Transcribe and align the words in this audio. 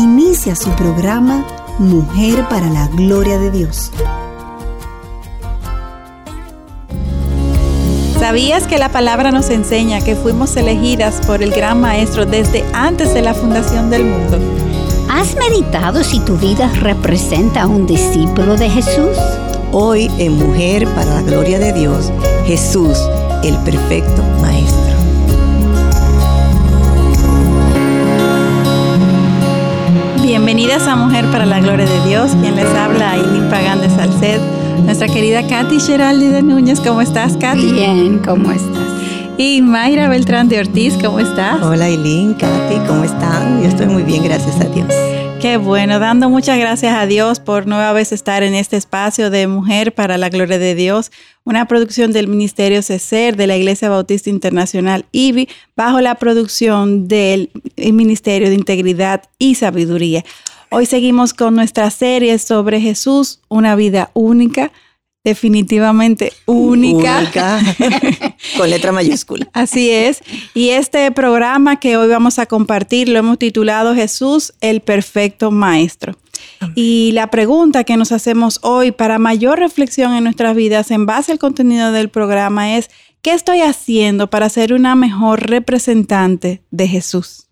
Inicia 0.00 0.56
su 0.56 0.70
programa 0.70 1.44
Mujer 1.78 2.48
para 2.48 2.70
la 2.70 2.86
Gloria 2.86 3.36
de 3.36 3.50
Dios. 3.50 3.92
¿Sabías 8.18 8.66
que 8.66 8.78
la 8.78 8.88
palabra 8.88 9.30
nos 9.30 9.50
enseña 9.50 10.00
que 10.00 10.16
fuimos 10.16 10.56
elegidas 10.56 11.20
por 11.26 11.42
el 11.42 11.50
gran 11.50 11.82
Maestro 11.82 12.24
desde 12.24 12.64
antes 12.72 13.12
de 13.12 13.20
la 13.20 13.34
fundación 13.34 13.90
del 13.90 14.04
mundo? 14.06 14.38
¿Has 15.10 15.36
meditado 15.36 16.02
si 16.02 16.18
tu 16.20 16.38
vida 16.38 16.72
representa 16.80 17.64
a 17.64 17.66
un 17.66 17.86
discípulo 17.86 18.56
de 18.56 18.70
Jesús? 18.70 19.18
Hoy 19.70 20.10
en 20.16 20.32
Mujer 20.38 20.86
para 20.94 21.16
la 21.16 21.22
Gloria 21.22 21.58
de 21.58 21.74
Dios, 21.74 22.10
Jesús, 22.46 22.98
el 23.44 23.54
perfecto 23.58 24.22
Maestro. 24.40 24.89
Bienvenidas 30.52 30.88
a 30.88 30.96
Mujer 30.96 31.24
para 31.26 31.46
la 31.46 31.60
Gloria 31.60 31.86
de 31.86 32.08
Dios. 32.08 32.32
Quien 32.40 32.56
les 32.56 32.66
habla, 32.74 33.12
Aileen 33.12 33.48
Pagán 33.50 33.80
de 33.80 33.88
Salced. 33.88 34.40
Nuestra 34.84 35.06
querida 35.06 35.46
Katy 35.46 35.78
Geraldi 35.78 36.26
de 36.26 36.42
Núñez. 36.42 36.80
¿Cómo 36.80 37.00
estás, 37.00 37.36
Katy? 37.36 37.70
Bien, 37.70 38.18
¿cómo 38.18 38.50
estás? 38.50 38.82
Y 39.38 39.62
Mayra 39.62 40.08
Beltrán 40.08 40.48
de 40.48 40.58
Ortiz. 40.58 40.98
¿Cómo 41.00 41.20
estás? 41.20 41.62
Hola, 41.62 41.84
Aileen, 41.84 42.34
Katy, 42.34 42.80
¿cómo 42.88 43.04
están? 43.04 43.62
Yo 43.62 43.68
estoy 43.68 43.86
muy 43.86 44.02
bien, 44.02 44.24
gracias 44.24 44.60
a 44.60 44.64
Dios. 44.64 44.88
Qué 45.40 45.56
bueno, 45.56 45.98
dando 45.98 46.28
muchas 46.28 46.58
gracias 46.58 46.94
a 46.94 47.06
Dios 47.06 47.40
por 47.40 47.66
nueva 47.66 47.94
vez 47.94 48.12
estar 48.12 48.42
en 48.42 48.54
este 48.54 48.76
espacio 48.76 49.30
de 49.30 49.46
Mujer 49.46 49.94
para 49.94 50.18
la 50.18 50.28
Gloria 50.28 50.58
de 50.58 50.74
Dios, 50.74 51.10
una 51.44 51.64
producción 51.66 52.12
del 52.12 52.28
Ministerio 52.28 52.82
CECER 52.82 53.36
de 53.36 53.46
la 53.46 53.56
Iglesia 53.56 53.88
Bautista 53.88 54.28
Internacional 54.28 55.06
IBI, 55.12 55.48
bajo 55.74 56.02
la 56.02 56.16
producción 56.16 57.08
del 57.08 57.50
Ministerio 57.78 58.50
de 58.50 58.54
Integridad 58.54 59.22
y 59.38 59.54
Sabiduría. 59.54 60.26
Hoy 60.68 60.84
seguimos 60.84 61.32
con 61.32 61.54
nuestra 61.54 61.90
serie 61.90 62.38
sobre 62.38 62.78
Jesús, 62.78 63.40
una 63.48 63.76
vida 63.76 64.10
única 64.12 64.70
definitivamente 65.24 66.32
única. 66.46 67.18
Única, 67.18 67.60
con 68.56 68.70
letra 68.70 68.92
mayúscula. 68.92 69.48
Así 69.52 69.90
es. 69.90 70.22
Y 70.54 70.70
este 70.70 71.10
programa 71.12 71.78
que 71.78 71.96
hoy 71.96 72.08
vamos 72.08 72.38
a 72.38 72.46
compartir 72.46 73.08
lo 73.08 73.18
hemos 73.18 73.38
titulado 73.38 73.94
Jesús, 73.94 74.54
el 74.60 74.80
perfecto 74.80 75.50
maestro. 75.50 76.16
Y 76.74 77.12
la 77.12 77.30
pregunta 77.30 77.84
que 77.84 77.96
nos 77.96 78.12
hacemos 78.12 78.60
hoy 78.62 78.92
para 78.92 79.18
mayor 79.18 79.58
reflexión 79.58 80.14
en 80.14 80.24
nuestras 80.24 80.56
vidas 80.56 80.90
en 80.90 81.06
base 81.06 81.32
al 81.32 81.38
contenido 81.38 81.92
del 81.92 82.08
programa 82.08 82.76
es, 82.76 82.90
¿qué 83.22 83.32
estoy 83.32 83.60
haciendo 83.60 84.28
para 84.30 84.48
ser 84.48 84.72
una 84.72 84.94
mejor 84.94 85.48
representante 85.48 86.62
de 86.70 86.88
Jesús? 86.88 87.46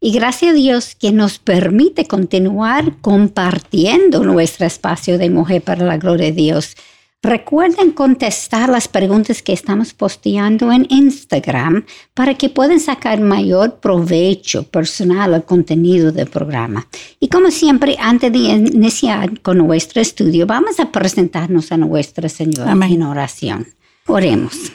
Y 0.00 0.12
gracias 0.12 0.52
a 0.52 0.54
Dios 0.54 0.94
que 0.94 1.10
nos 1.10 1.38
permite 1.38 2.06
continuar 2.06 2.98
compartiendo 3.00 4.22
nuestro 4.22 4.64
espacio 4.64 5.18
de 5.18 5.28
mujer 5.28 5.60
para 5.60 5.84
la 5.84 5.96
gloria 5.96 6.26
de 6.26 6.32
Dios 6.32 6.76
Recuerden 7.22 7.90
contestar 7.90 8.68
las 8.68 8.86
preguntas 8.86 9.42
que 9.42 9.52
estamos 9.52 9.92
posteando 9.92 10.70
en 10.70 10.86
Instagram 10.88 11.84
para 12.14 12.34
que 12.34 12.48
puedan 12.48 12.78
sacar 12.78 13.20
mayor 13.20 13.80
provecho 13.80 14.62
personal 14.62 15.34
al 15.34 15.44
contenido 15.44 16.12
del 16.12 16.28
programa. 16.28 16.86
Y 17.18 17.26
como 17.28 17.50
siempre, 17.50 17.96
antes 17.98 18.30
de 18.30 18.38
iniciar 18.38 19.40
con 19.40 19.58
nuestro 19.58 20.00
estudio, 20.00 20.46
vamos 20.46 20.78
a 20.78 20.92
presentarnos 20.92 21.72
a 21.72 21.76
nuestro 21.76 22.28
Señor 22.28 22.68
en 22.68 23.02
oración. 23.02 23.66
Oremos. 24.06 24.70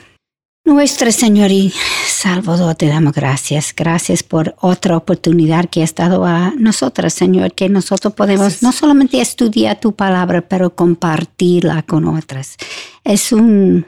Nuestro 0.65 1.11
Señor 1.11 1.51
y 1.51 1.73
Salvador, 2.07 2.75
te 2.75 2.87
damos 2.87 3.13
gracias. 3.13 3.73
Gracias 3.75 4.23
por 4.23 4.55
otra 4.61 4.95
oportunidad 4.95 5.69
que 5.69 5.83
has 5.83 5.93
dado 5.93 6.23
a 6.23 6.53
nosotros, 6.57 7.13
Señor, 7.13 7.53
que 7.53 7.67
nosotros 7.67 8.13
podemos 8.13 8.63
no 8.63 8.71
solamente 8.71 9.19
estudiar 9.19 9.81
tu 9.81 9.93
palabra, 9.93 10.41
pero 10.47 10.73
compartirla 10.73 11.83
con 11.83 12.07
otras. 12.07 12.55
Es 13.03 13.33
un 13.33 13.85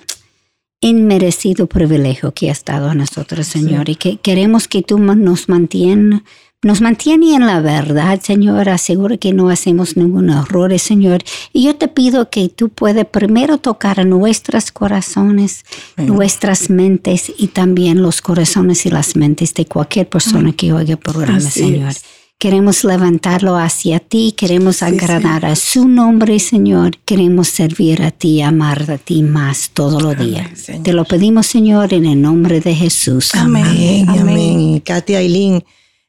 inmerecido 0.81 1.67
privilegio 1.67 2.33
que 2.33 2.51
has 2.51 2.65
dado 2.65 2.89
a 2.89 2.93
nosotros, 2.93 3.47
Señor, 3.47 3.87
y 3.87 3.95
que 3.95 4.17
queremos 4.17 4.67
que 4.67 4.81
tú 4.81 4.99
nos 4.99 5.47
mantengas 5.47 6.23
nos 6.65 6.81
mantiene 6.81 7.35
en 7.35 7.45
la 7.45 7.61
verdad, 7.61 8.19
Señor. 8.23 8.69
Asegura 8.69 9.17
que 9.17 9.33
no 9.33 9.49
hacemos 9.49 9.97
ningún 9.97 10.31
error, 10.31 10.77
Señor. 10.79 11.23
Y 11.53 11.65
yo 11.65 11.75
te 11.75 11.87
pido 11.87 12.31
que 12.31 12.49
tú 12.49 12.69
puedas 12.69 13.05
primero 13.05 13.59
tocar 13.59 14.03
nuestros 14.03 14.71
corazones, 14.71 15.63
nuestras 15.95 16.71
mentes 16.71 17.31
y 17.37 17.49
también 17.49 18.01
los 18.01 18.19
corazones 18.23 18.87
y 18.87 18.89
las 18.89 19.15
mentes 19.15 19.53
de 19.53 19.67
cualquier 19.67 20.09
persona 20.09 20.53
que 20.53 20.73
oiga 20.73 20.93
el 20.93 20.97
programa, 20.97 21.39
Señor. 21.39 21.93
Queremos 22.39 22.83
levantarlo 22.83 23.57
hacia 23.57 23.99
ti, 23.99 24.33
queremos 24.35 24.81
agradar 24.81 25.45
a 25.45 25.55
su 25.55 25.87
nombre, 25.87 26.39
Señor. 26.39 26.97
Queremos 27.05 27.47
servir 27.47 28.01
a 28.01 28.09
ti, 28.09 28.41
amar 28.41 28.89
a 28.89 28.97
ti 28.97 29.21
más 29.21 29.69
todos 29.71 30.01
los 30.01 30.17
días. 30.17 30.71
Te 30.81 30.93
lo 30.93 31.05
pedimos, 31.05 31.45
Señor, 31.45 31.93
en 31.93 32.07
el 32.07 32.19
nombre 32.19 32.59
de 32.59 32.73
Jesús. 32.73 33.35
Amén. 33.35 33.65
Amén. 33.65 34.09
Amén. 34.09 34.79
Katy 34.79 35.13
Aileen 35.13 35.63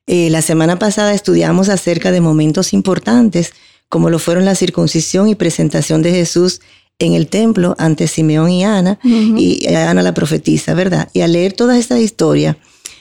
eh, 0.06 0.31
la 0.31 0.43
semana 0.43 0.78
pasada 0.78 1.15
estudiamos 1.15 1.69
acerca 1.69 2.12
de 2.12 2.21
momentos 2.21 2.72
importantes, 2.72 3.53
como 3.89 4.11
lo 4.11 4.19
fueron 4.19 4.44
la 4.44 4.55
circuncisión 4.55 5.28
y 5.28 5.34
presentación 5.34 6.03
de 6.03 6.12
Jesús 6.12 6.61
en 6.99 7.12
el 7.12 7.28
templo 7.28 7.75
ante 7.78 8.06
Simeón 8.09 8.50
y 8.50 8.65
Ana, 8.65 8.99
y 9.05 9.66
Ana 9.66 10.03
la 10.03 10.15
profetisa, 10.15 10.75
¿verdad? 10.75 11.09
Y 11.12 11.21
al 11.21 11.33
leer 11.33 11.53
toda 11.53 11.77
esta 11.78 12.00
historia, 12.00 12.56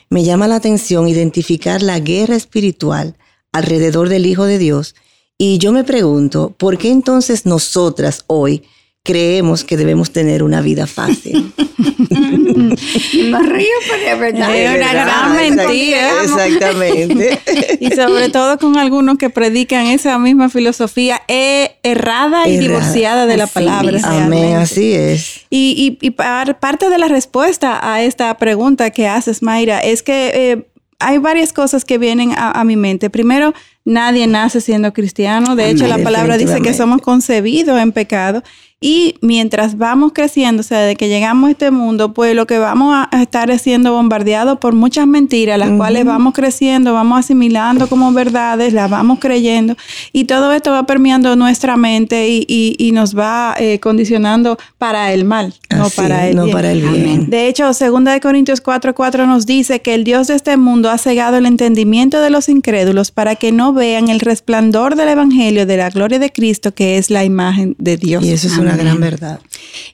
me 0.10 0.24
llama 0.24 0.48
la 0.48 0.56
atención 0.56 1.08
identificar 1.08 1.82
la 1.82 2.00
guerra 2.00 2.36
espiritual 2.36 3.16
alrededor 3.52 4.10
del 4.10 4.26
Hijo 4.26 4.46
de 4.46 4.58
Dios. 4.58 4.96
Y 5.38 5.58
yo 5.58 5.72
me 5.72 5.84
pregunto, 5.84 6.54
¿por 6.58 6.78
qué 6.78 6.92
entonces 6.92 7.46
nosotras 7.46 8.24
hoy 8.28 8.64
creemos 9.06 9.64
que 9.64 9.78
debemos 9.78 10.12
tener 10.12 10.42
una 10.42 10.62
vida 10.62 10.88
fácil. 10.88 11.54
me 11.58 13.40
río, 13.40 13.76
pero 13.88 14.14
es 14.14 14.20
verdad. 14.20 14.56
Es 14.56 14.76
una 14.78 14.94
gran 14.94 15.36
mentira. 15.36 16.24
Exactamente. 16.24 17.40
y 17.80 17.92
sobre 17.92 18.30
todo 18.30 18.58
con 18.58 18.78
algunos 18.78 19.18
que 19.18 19.30
predican 19.30 19.86
esa 19.86 20.18
misma 20.18 20.50
filosofía 20.50 21.22
errada 21.28 22.48
y 22.48 22.58
divorciada 22.58 23.28
de 23.28 23.38
la 23.38 23.46
palabra. 23.46 24.00
Amén, 24.04 24.56
así 24.56 24.94
es. 24.94 25.46
Y, 25.52 26.00
y, 26.02 26.10
parte 26.10 26.90
de 26.90 26.98
la 26.98 27.08
respuesta 27.08 27.80
a 27.94 28.02
esta 28.02 28.36
pregunta 28.40 28.90
que 28.90 29.08
haces, 29.08 29.44
Mayra, 29.44 29.80
es 29.80 30.02
que 30.02 30.32
eh, 30.34 30.66
hay 31.00 31.20
varias 31.20 31.54
cosas 31.54 31.86
que 31.86 32.00
vienen 32.00 32.34
a, 32.36 32.64
mi 32.64 32.76
mente. 32.76 33.12
Primero, 33.12 33.54
nadie 33.85 34.28
nace 34.28 34.59
siendo 34.59 34.91
cristiano. 34.91 35.56
De 35.56 35.69
hecho, 35.69 35.88
la 35.88 36.00
palabra 36.00 36.38
dice 36.38 36.62
que 36.62 36.73
somos 36.73 37.01
concebidos 37.01 37.79
en 37.79 37.91
pecado. 37.91 38.44
Y 38.81 39.16
mientras 39.22 39.78
vamos 39.78 40.12
creciendo, 40.13 40.59
o 40.59 40.63
sea, 40.63 40.81
desde 40.81 40.96
que 40.96 41.07
llegamos 41.07 41.47
a 41.47 41.51
este 41.51 41.72
mundo, 41.72 42.13
pues 42.13 42.35
lo 42.35 42.46
que 42.46 42.59
vamos 42.59 42.94
a 42.94 43.22
estar 43.22 43.57
siendo 43.57 43.94
bombardeados 43.94 44.59
por 44.59 44.75
muchas 44.75 45.07
mentiras, 45.07 45.57
las 45.57 45.72
cuales 45.72 46.06
vamos 46.06 46.34
creciendo, 46.34 46.94
vamos 46.94 47.19
asimilando 47.19 47.87
como 47.87 48.11
verdades, 48.11 48.73
las 48.73 48.90
vamos 48.90 49.20
creyendo. 49.20 49.76
Y 50.11 50.26
todo 50.26 50.52
esto 50.52 50.72
va 50.72 50.85
permeando 50.85 51.35
nuestra 51.35 51.78
mente 51.78 52.28
y, 52.29 52.91
nos 52.93 53.17
va 53.17 53.55
eh, 53.58 53.79
condicionando 53.79 54.58
para 54.78 55.11
el 55.14 55.26
mal, 55.26 55.53
no 55.76 55.90
para 55.90 56.28
el 56.28 56.35
no 56.35 56.47
Para 56.49 56.72
el 56.72 56.81
bien. 56.88 57.29
De 57.29 57.47
hecho, 57.47 57.66
2 57.66 58.20
Corintios 58.22 58.64
4:4 58.64 59.26
nos 59.26 59.46
dice 59.46 59.81
que 59.81 59.96
el 59.96 60.03
Dios 60.03 60.28
de 60.28 60.35
este 60.35 60.55
mundo 60.58 60.90
ha 60.90 60.97
cegado 60.97 61.38
el 61.38 61.46
entendimiento 61.46 62.22
de 62.22 62.29
los 62.29 62.47
incrédulos 62.47 63.11
para 63.11 63.35
que 63.35 63.52
no 63.52 63.73
vean 63.76 64.10
el 64.10 64.20
resplandor 64.20 64.96
del 64.96 65.10
Evangelio 65.10 65.66
de 65.66 65.78
la 65.78 65.90
gloria 65.90 66.18
de 66.18 66.32
Cristo, 66.32 66.74
que 66.74 66.98
es 66.98 67.10
la 67.12 67.24
imagen 67.24 67.76
de 67.78 67.98
Dios. 67.98 68.24
Y 68.24 68.32
eso 68.32 68.48
es 68.48 68.58
una 68.58 68.76
gran 68.76 69.00
verdad. 69.00 69.40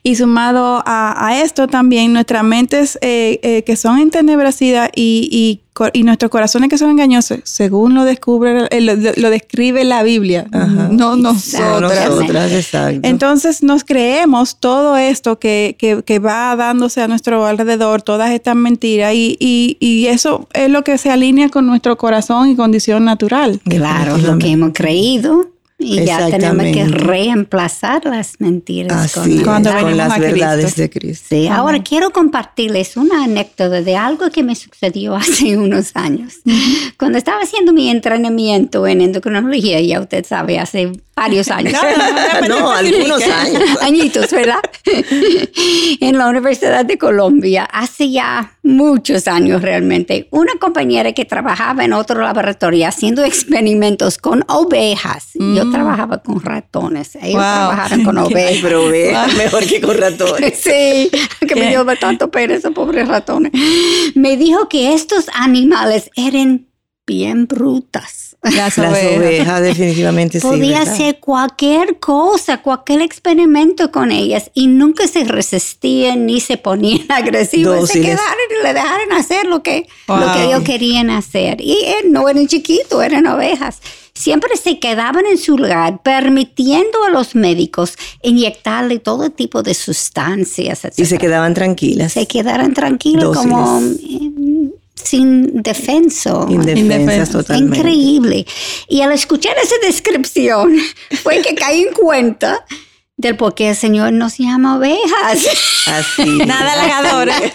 Y 0.03 0.15
sumado 0.15 0.81
a, 0.85 1.27
a 1.27 1.41
esto 1.41 1.67
también, 1.67 2.13
nuestras 2.13 2.43
mentes 2.43 2.97
eh, 3.01 3.39
eh, 3.43 3.63
que 3.63 3.75
son 3.75 3.99
entenebrecidas 3.99 4.89
y, 4.95 5.29
y, 5.31 5.61
nuestros 6.03 6.29
corazones 6.29 6.69
que 6.69 6.77
son 6.77 6.91
engañosos, 6.91 7.39
según 7.43 7.95
lo 7.95 8.03
descubre, 8.03 8.67
eh, 8.71 8.81
lo, 8.81 8.93
lo 8.95 9.29
describe 9.29 9.83
la 9.83 10.03
Biblia, 10.03 10.45
Ajá. 10.51 10.89
no 10.91 11.15
No 11.15 11.33
nosotras. 11.33 12.09
nosotras, 12.09 12.51
exacto. 12.51 12.99
Entonces 13.07 13.63
nos 13.63 13.83
creemos 13.83 14.57
todo 14.59 14.97
esto 14.97 15.39
que, 15.39 15.75
que, 15.79 16.03
que 16.03 16.19
va 16.19 16.55
dándose 16.55 17.01
a 17.01 17.07
nuestro 17.07 17.45
alrededor, 17.45 18.01
todas 18.01 18.31
estas 18.31 18.55
mentiras, 18.55 19.13
y, 19.13 19.37
y, 19.39 19.77
y 19.79 20.07
eso 20.07 20.47
es 20.53 20.69
lo 20.69 20.83
que 20.83 20.97
se 20.97 21.09
alinea 21.09 21.49
con 21.49 21.65
nuestro 21.65 21.97
corazón 21.97 22.49
y 22.49 22.55
condición 22.55 23.05
natural. 23.05 23.59
Claro, 23.63 24.17
lo 24.17 24.37
que 24.37 24.47
hemos 24.49 24.71
creído. 24.73 25.50
Y 25.83 26.05
ya 26.05 26.29
tenemos 26.29 26.65
que 26.65 26.85
reemplazar 26.85 28.05
las 28.05 28.39
mentiras 28.39 29.17
Así 29.17 29.41
con 29.41 29.63
las 29.63 30.13
Cristo. 30.13 30.19
verdades 30.19 30.75
de 30.75 30.89
Cristo. 30.89 31.25
Sí, 31.29 31.47
ahora 31.47 31.81
quiero 31.81 32.11
compartirles 32.11 32.97
una 32.97 33.23
anécdota 33.23 33.81
de 33.81 33.95
algo 33.95 34.29
que 34.29 34.43
me 34.43 34.55
sucedió 34.55 35.15
hace 35.17 35.57
unos 35.57 35.95
años. 35.95 36.35
Cuando 36.97 37.17
estaba 37.17 37.41
haciendo 37.41 37.73
mi 37.73 37.89
entrenamiento 37.89 38.87
en 38.87 39.01
endocrinología, 39.01 39.81
ya 39.81 39.99
usted 39.99 40.25
sabe, 40.25 40.59
hace 40.59 40.91
varios 41.21 41.49
años. 41.51 41.73
No, 42.47 42.71
algunos 42.71 43.21
años. 43.23 43.63
Añitos, 43.81 44.31
¿verdad? 44.31 44.59
en 45.99 46.17
la 46.17 46.27
Universidad 46.27 46.83
de 46.85 46.97
Colombia, 46.97 47.65
hace 47.65 48.09
ya 48.09 48.57
muchos 48.63 49.27
años 49.27 49.61
realmente, 49.61 50.27
una 50.31 50.53
compañera 50.59 51.13
que 51.13 51.25
trabajaba 51.25 51.85
en 51.85 51.93
otro 51.93 52.21
laboratorio 52.21 52.87
haciendo 52.87 53.23
experimentos 53.23 54.17
con 54.17 54.43
ovejas. 54.47 55.29
Yo 55.35 55.69
trabajaba 55.69 56.17
con 56.23 56.41
ratones, 56.41 57.15
ellos 57.15 57.31
Wow. 57.35 57.41
trabajaban 57.41 58.03
con 58.03 58.17
ovejas. 58.17 58.59
pero 58.61 58.87
vea, 58.89 59.27
mejor 59.37 59.65
que 59.65 59.79
con 59.81 59.97
ratones. 59.97 60.59
Sí, 60.59 61.09
que 61.47 61.55
me 61.55 61.69
dio 61.69 61.85
tanto 61.99 62.31
pena 62.31 62.55
esos 62.55 62.73
pobres 62.73 63.07
ratones. 63.07 63.51
Me 64.15 64.37
dijo 64.37 64.69
que 64.69 64.93
estos 64.93 65.25
animales 65.33 66.09
eran 66.15 66.67
bien 67.05 67.45
brutas. 67.47 68.30
Las 68.43 68.77
Las 68.77 68.91
ovejas. 68.91 69.17
ovejas 69.17 69.61
definitivamente 69.61 70.39
sí. 70.39 70.47
Podía 70.47 70.79
¿verdad? 70.79 70.93
hacer 70.93 71.19
cualquier 71.19 71.99
cosa, 71.99 72.61
cualquier 72.63 73.01
experimento 73.03 73.91
con 73.91 74.11
ellas 74.11 74.49
y 74.55 74.65
nunca 74.65 75.07
se 75.07 75.23
resistían 75.25 76.25
ni 76.25 76.39
se 76.39 76.57
ponían 76.57 77.01
agresivas. 77.09 77.87
Se 77.89 78.01
quedaron 78.01 78.35
y 78.59 78.63
le 78.63 78.73
dejaron 78.73 79.11
hacer 79.13 79.45
lo 79.45 79.61
que, 79.61 79.87
lo 80.07 80.33
que 80.33 80.43
ellos 80.45 80.63
querían 80.63 81.11
hacer. 81.11 81.61
Y 81.61 81.73
eh, 81.85 81.95
no 82.09 82.27
eran 82.27 82.47
chiquitos, 82.47 83.03
eran 83.03 83.27
ovejas. 83.27 83.79
Siempre 84.13 84.57
se 84.57 84.79
quedaban 84.79 85.25
en 85.25 85.37
su 85.37 85.57
lugar, 85.57 86.01
permitiendo 86.03 87.03
a 87.07 87.11
los 87.11 87.33
médicos 87.35 87.93
inyectarle 88.23 88.99
todo 88.99 89.29
tipo 89.29 89.63
de 89.63 89.73
sustancias, 89.73 90.83
etc. 90.83 90.93
Y 90.99 91.05
se 91.05 91.17
quedaban 91.17 91.53
tranquilas. 91.53 92.13
se 92.13 92.27
quedaran 92.27 92.73
tranquilos 92.73 93.35
Dóciles. 93.35 93.51
como 93.55 93.79
eh, 93.79 94.31
sin 94.95 95.61
defenso. 95.61 96.47
Indefensas. 96.49 97.31
totalmente. 97.31 97.77
Increíble. 97.77 98.45
Y 98.87 99.01
al 99.01 99.11
escuchar 99.11 99.55
esa 99.61 99.75
descripción 99.81 100.77
fue 101.23 101.41
que 101.41 101.55
caí 101.55 101.81
en 101.81 101.93
cuenta 101.93 102.65
del 103.21 103.37
por 103.37 103.53
qué 103.53 103.69
el 103.69 103.75
Señor 103.75 104.11
nos 104.13 104.37
llama 104.39 104.77
ovejas. 104.77 105.87
Así. 105.87 106.37
Nada 106.45 106.73
halagadores. 106.73 107.35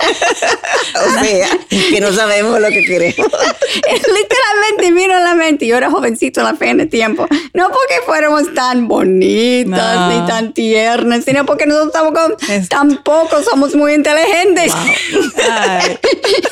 o 0.94 1.24
sea, 1.24 1.48
que 1.68 2.00
no 2.00 2.12
sabemos 2.12 2.60
lo 2.60 2.68
que 2.68 2.84
queremos. 2.84 3.16
Literalmente 3.26 4.92
vino 4.92 5.14
a 5.16 5.20
la 5.20 5.34
mente. 5.34 5.66
Yo 5.66 5.76
era 5.76 5.90
jovencito 5.90 6.42
la 6.42 6.54
fe 6.54 6.70
en 6.70 6.80
el 6.80 6.88
tiempo. 6.88 7.26
No 7.52 7.68
porque 7.68 7.94
fuéramos 8.06 8.54
tan 8.54 8.86
bonitas 8.86 9.96
No. 9.96 10.08
ni 10.20 10.26
tan 10.26 10.52
tiernas, 10.54 11.24
sino 11.24 11.44
porque 11.44 11.66
nosotros 11.66 11.92
tampoco, 11.92 12.36
tampoco 12.68 13.42
somos 13.42 13.74
muy 13.74 13.94
inteligentes. 13.94 14.72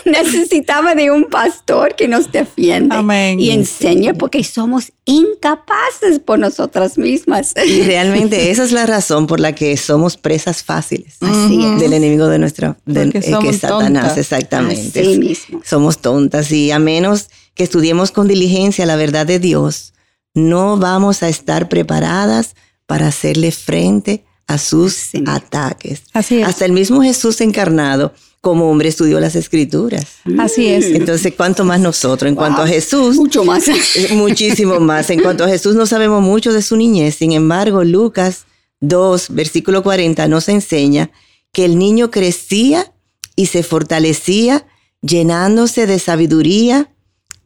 Necesitaba 0.05 0.95
de 0.95 1.11
un 1.11 1.25
pastor 1.25 1.95
que 1.95 2.09
nos 2.09 2.33
defiende 2.33 2.97
Amén. 2.97 3.39
y 3.39 3.51
enseñe 3.51 4.15
porque 4.15 4.43
somos 4.43 4.93
incapaces 5.05 6.19
por 6.25 6.39
nosotras 6.39 6.99
mismas. 6.99 7.55
Y 7.65 7.83
realmente 7.83 8.51
esa 8.51 8.65
es 8.65 8.73
la 8.73 8.87
razón 8.87 9.04
por 9.27 9.41
la 9.41 9.55
que 9.55 9.77
somos 9.77 10.17
presas 10.17 10.63
fáciles 10.63 11.15
Así 11.21 11.65
es. 11.65 11.81
del 11.81 11.93
enemigo 11.93 12.27
de 12.27 12.39
nuestra, 12.39 12.77
de, 12.87 13.03
eh, 13.05 13.11
que 13.11 13.23
somos 13.23 13.55
es 13.55 13.61
Satanás, 13.61 14.03
tontas. 14.05 14.19
exactamente. 14.19 15.01
Así 15.01 15.19
mismo. 15.19 15.61
Somos 15.65 15.99
tontas 15.99 16.51
y 16.53 16.71
a 16.71 16.79
menos 16.79 17.29
que 17.55 17.65
estudiemos 17.65 18.11
con 18.11 18.27
diligencia 18.29 18.87
la 18.87 18.97
verdad 18.97 19.27
de 19.27 19.39
Dios, 19.39 19.93
no 20.35 20.77
vamos 20.77 21.23
a 21.23 21.29
estar 21.29 21.69
preparadas 21.69 22.55
para 22.87 23.07
hacerle 23.09 23.53
frente 23.53 24.25
a 24.47 24.59
sus 24.59 24.93
Sí. 24.95 25.25
ataques. 25.27 26.03
Así 26.13 26.41
es. 26.41 26.49
Hasta 26.49 26.65
el 26.65 26.73
mismo 26.73 27.03
Jesús 27.03 27.41
encarnado 27.41 28.13
como 28.41 28.69
hombre 28.71 28.91
estudió 28.91 29.21
las 29.21 29.37
escrituras. 29.37 30.05
Así 30.39 30.67
es. 30.67 30.85
Entonces, 30.87 31.33
¿cuánto 31.35 31.65
más 31.65 31.81
nosotros? 31.81 32.29
En 32.29 32.35
cuanto 32.35 32.61
a 32.61 32.67
Jesús, 32.67 33.17
Mucho 33.17 33.43
más. 33.43 33.65
Muchísimo 34.13 34.81
más. 34.81 35.09
En 35.09 35.23
cuanto 35.23 35.45
a 35.45 35.49
Jesús 35.49 35.75
no 35.77 35.87
sabemos 35.87 36.21
mucho 36.23 36.53
de 36.53 36.61
su 36.61 36.77
niñez. 36.77 37.15
Sin 37.15 37.33
embargo, 37.33 37.85
Lucas 37.85 38.45
2, 38.89 39.29
versículo 39.31 39.83
40 39.83 40.29
nos 40.29 40.49
enseña 40.49 41.11
que 41.53 41.65
el 41.65 41.79
niño 41.79 42.11
crecía 42.11 42.93
y 43.37 43.47
se 43.47 43.63
fortalecía 43.63 44.67
llenándose 45.01 45.87
de 45.87 45.99
sabiduría 45.99 46.91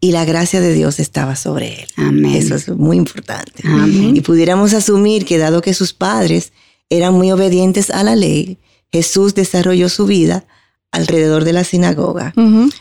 y 0.00 0.12
la 0.12 0.24
gracia 0.24 0.60
de 0.60 0.72
Dios 0.72 1.00
estaba 1.00 1.34
sobre 1.36 1.82
él. 1.82 1.88
Amén. 1.96 2.34
Eso 2.36 2.54
es 2.54 2.68
muy 2.68 2.96
importante. 2.96 3.62
Amén. 3.64 4.16
Y 4.16 4.20
pudiéramos 4.20 4.72
asumir 4.74 5.24
que 5.24 5.38
dado 5.38 5.60
que 5.60 5.74
sus 5.74 5.92
padres 5.92 6.52
eran 6.88 7.14
muy 7.14 7.32
obedientes 7.32 7.90
a 7.90 8.02
la 8.04 8.16
ley, 8.16 8.58
Jesús 8.92 9.34
desarrolló 9.34 9.88
su 9.88 10.06
vida 10.06 10.46
alrededor 10.92 11.44
de 11.44 11.52
la 11.52 11.64
sinagoga. 11.64 12.32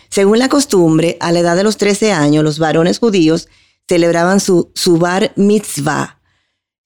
Según 0.09 0.39
la 0.39 0.47
costumbre, 0.47 1.17
a 1.19 1.31
la 1.31 1.39
edad 1.39 1.57
de 1.57 1.63
los 1.63 1.77
13 1.77 2.13
años, 2.13 2.43
los 2.43 2.59
varones 2.59 2.99
judíos 2.99 3.49
celebraban 3.87 4.39
su, 4.39 4.71
su 4.75 4.97
bar 4.97 5.33
mitzvah, 5.35 6.16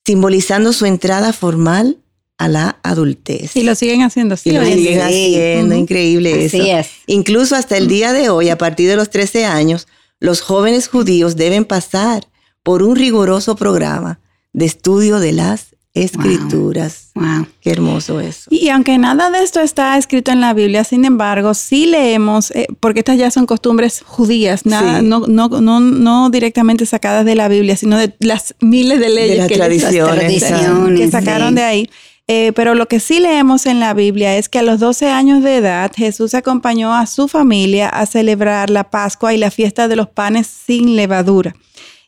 simbolizando 0.06 0.74
su 0.74 0.86
entrada 0.86 1.33
formal 1.33 2.00
a 2.38 2.48
la 2.48 2.80
adultez. 2.83 3.56
Y 3.56 3.63
lo 3.63 3.75
siguen 3.75 4.01
haciendo 4.01 4.33
así. 4.33 4.50
Y 4.50 4.53
lo 4.53 4.65
siguen 4.65 5.01
haciendo, 5.01 5.75
increíble 5.75 6.45
Así 6.45 6.57
eso. 6.57 6.80
es. 6.80 6.89
Incluso 7.06 7.56
hasta 7.56 7.77
el 7.77 7.88
día 7.88 8.13
de 8.13 8.30
hoy, 8.30 8.50
a 8.50 8.57
partir 8.57 8.89
de 8.89 8.95
los 8.95 9.09
13 9.12 9.45
años, 9.45 9.88
los 10.19 10.42
jóvenes 10.42 10.88
judíos 10.88 11.36
deben 11.36 11.65
pasar 11.65 12.27
por 12.63 12.83
un 12.83 12.95
riguroso 12.95 13.56
programa 13.56 14.19
de 14.53 14.65
estudio 14.65 15.19
de 15.19 15.33
las 15.33 15.70
escrituras. 15.93 17.11
Wow. 17.15 17.47
Qué 17.59 17.71
hermoso 17.71 18.19
eso. 18.21 18.49
Y 18.49 18.69
aunque 18.69 18.97
nada 18.97 19.29
de 19.29 19.43
esto 19.43 19.59
está 19.59 19.97
escrito 19.97 20.31
en 20.31 20.41
la 20.41 20.53
Biblia, 20.53 20.83
sin 20.83 21.03
embargo, 21.05 21.53
sí 21.53 21.85
leemos, 21.85 22.51
eh, 22.51 22.67
porque 22.79 22.99
estas 22.99 23.17
ya 23.17 23.29
son 23.31 23.45
costumbres 23.45 24.01
judías, 24.05 24.65
nada, 24.65 24.99
Sí. 24.99 25.05
no, 25.05 25.27
no, 25.27 25.49
no, 25.49 25.79
no 25.79 26.29
directamente 26.29 26.85
sacadas 26.85 27.25
de 27.25 27.35
la 27.35 27.47
Biblia, 27.49 27.75
sino 27.75 27.97
de 27.97 28.15
las 28.19 28.55
miles 28.61 28.99
de 28.99 29.09
leyes 29.09 29.38
las 29.39 29.47
que, 29.47 29.55
tradiciones, 29.55 30.15
tradiciones, 30.15 30.99
que 30.99 31.11
sacaron 31.11 31.49
sí. 31.49 31.55
de 31.55 31.63
ahí. 31.63 31.89
Eh, 32.27 32.53
pero 32.55 32.75
lo 32.75 32.88
que 32.88 33.01
sí 33.01 33.19
leemos 33.19 33.65
en 33.65 33.81
la 33.81 33.93
Biblia 33.93 34.38
es 34.38 34.47
que 34.47 34.59
a 34.59 34.63
los 34.63 34.79
12 34.79 35.09
años 35.09 35.43
de 35.43 35.57
edad 35.57 35.91
Jesús 35.93 36.33
acompañó 36.33 36.93
a 36.93 37.05
su 37.05 37.27
familia 37.27 37.89
a 37.89 38.05
celebrar 38.05 38.69
la 38.69 38.89
Pascua 38.89 39.33
y 39.33 39.38
la 39.38 39.51
fiesta 39.51 39.89
de 39.89 39.97
los 39.97 40.07
panes 40.07 40.47
sin 40.47 40.95
levadura. 40.95 41.55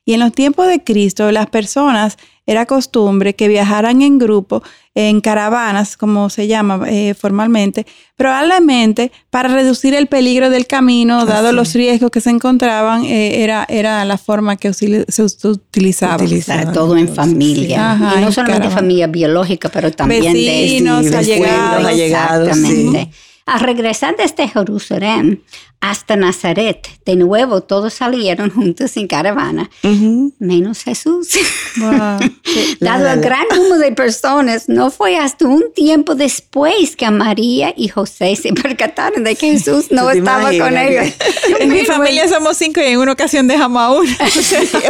Y 0.06 0.14
en 0.14 0.22
los 0.22 0.32
tiempos 0.32 0.68
de 0.68 0.84
Cristo, 0.84 1.30
las 1.32 1.48
personas 1.48 2.18
era 2.46 2.66
costumbre 2.66 3.36
que 3.36 3.48
viajaran 3.48 4.02
en 4.02 4.20
grupo, 4.20 4.64
en 4.96 5.22
caravanas, 5.22 5.96
como 5.98 6.30
se 6.30 6.48
llama 6.48 6.82
eh, 6.88 7.14
formalmente, 7.14 7.86
probablemente 8.18 9.12
para 9.30 9.50
reducir 9.50 9.94
el 9.94 10.08
peligro 10.08 10.50
del 10.50 10.68
camino, 10.68 11.26
dado 11.26 11.48
Así. 11.48 11.56
los 11.56 11.74
riesgos 11.74 12.12
que 12.12 12.22
se 12.22 12.30
encontraban, 12.32 13.06
eh, 13.06 13.44
era, 13.44 13.66
era 13.70 14.04
la 14.06 14.18
forma 14.18 14.56
que 14.58 14.74
se 14.74 15.06
utilizaba. 15.48 16.16
Utiliza- 16.18 16.56
Para 16.58 16.72
todo 16.72 16.98
en 16.98 17.08
familia. 17.14 17.92
Ajá, 17.94 18.14
y 18.18 18.22
no 18.22 18.28
en 18.28 18.34
solamente 18.34 18.60
caravana. 18.60 18.70
familia 18.76 19.08
biológica, 19.08 19.70
pero 19.70 19.92
también 19.92 20.34
Vecinos, 20.34 21.06
de 21.06 21.24
Sí, 21.24 21.34
allegados. 21.34 22.48
Exactamente. 22.50 23.10
Al 23.46 23.60
regresar 23.60 24.16
desde 24.18 24.48
Jerusalén 24.48 25.44
hasta 25.84 26.16
Nazaret, 26.16 26.88
de 27.06 27.18
nuevo 27.18 27.60
todos 27.60 27.96
salieron 27.96 28.50
juntos 28.56 28.96
en 28.96 29.08
caravana, 29.08 29.70
menos 30.40 30.84
Jesús. 30.84 31.30
Wow. 31.76 32.20
Dado 32.80 33.08
el 33.08 33.20
gran 33.20 33.48
número 33.50 33.80
de 33.80 33.92
personas, 33.94 34.70
no 34.70 34.92
fue 34.92 35.18
hasta 35.18 35.48
un 35.48 35.74
tiempo 35.74 36.14
después 36.14 36.96
que 36.96 37.10
María 37.10 37.74
y 37.76 37.88
José 37.88 38.36
se 38.36 38.54
percataron 38.62 39.24
de 39.24 39.36
que 39.36 39.54
Jesús 39.54 39.88
no 39.90 40.04
¿Tú 40.04 40.12
te 40.12 40.18
estaba 40.20 40.52
con 40.56 40.78
ellos. 40.78 41.14
En 41.60 41.70
mi 41.70 41.84
familia 41.84 42.28
somos 42.28 42.58
cinco 42.58 42.80
y 42.80 42.84
en 42.84 43.00
una 43.00 43.14
ocasión 43.14 43.48
dejamos 43.48 43.82
a 43.82 43.92
uno. 43.92 44.12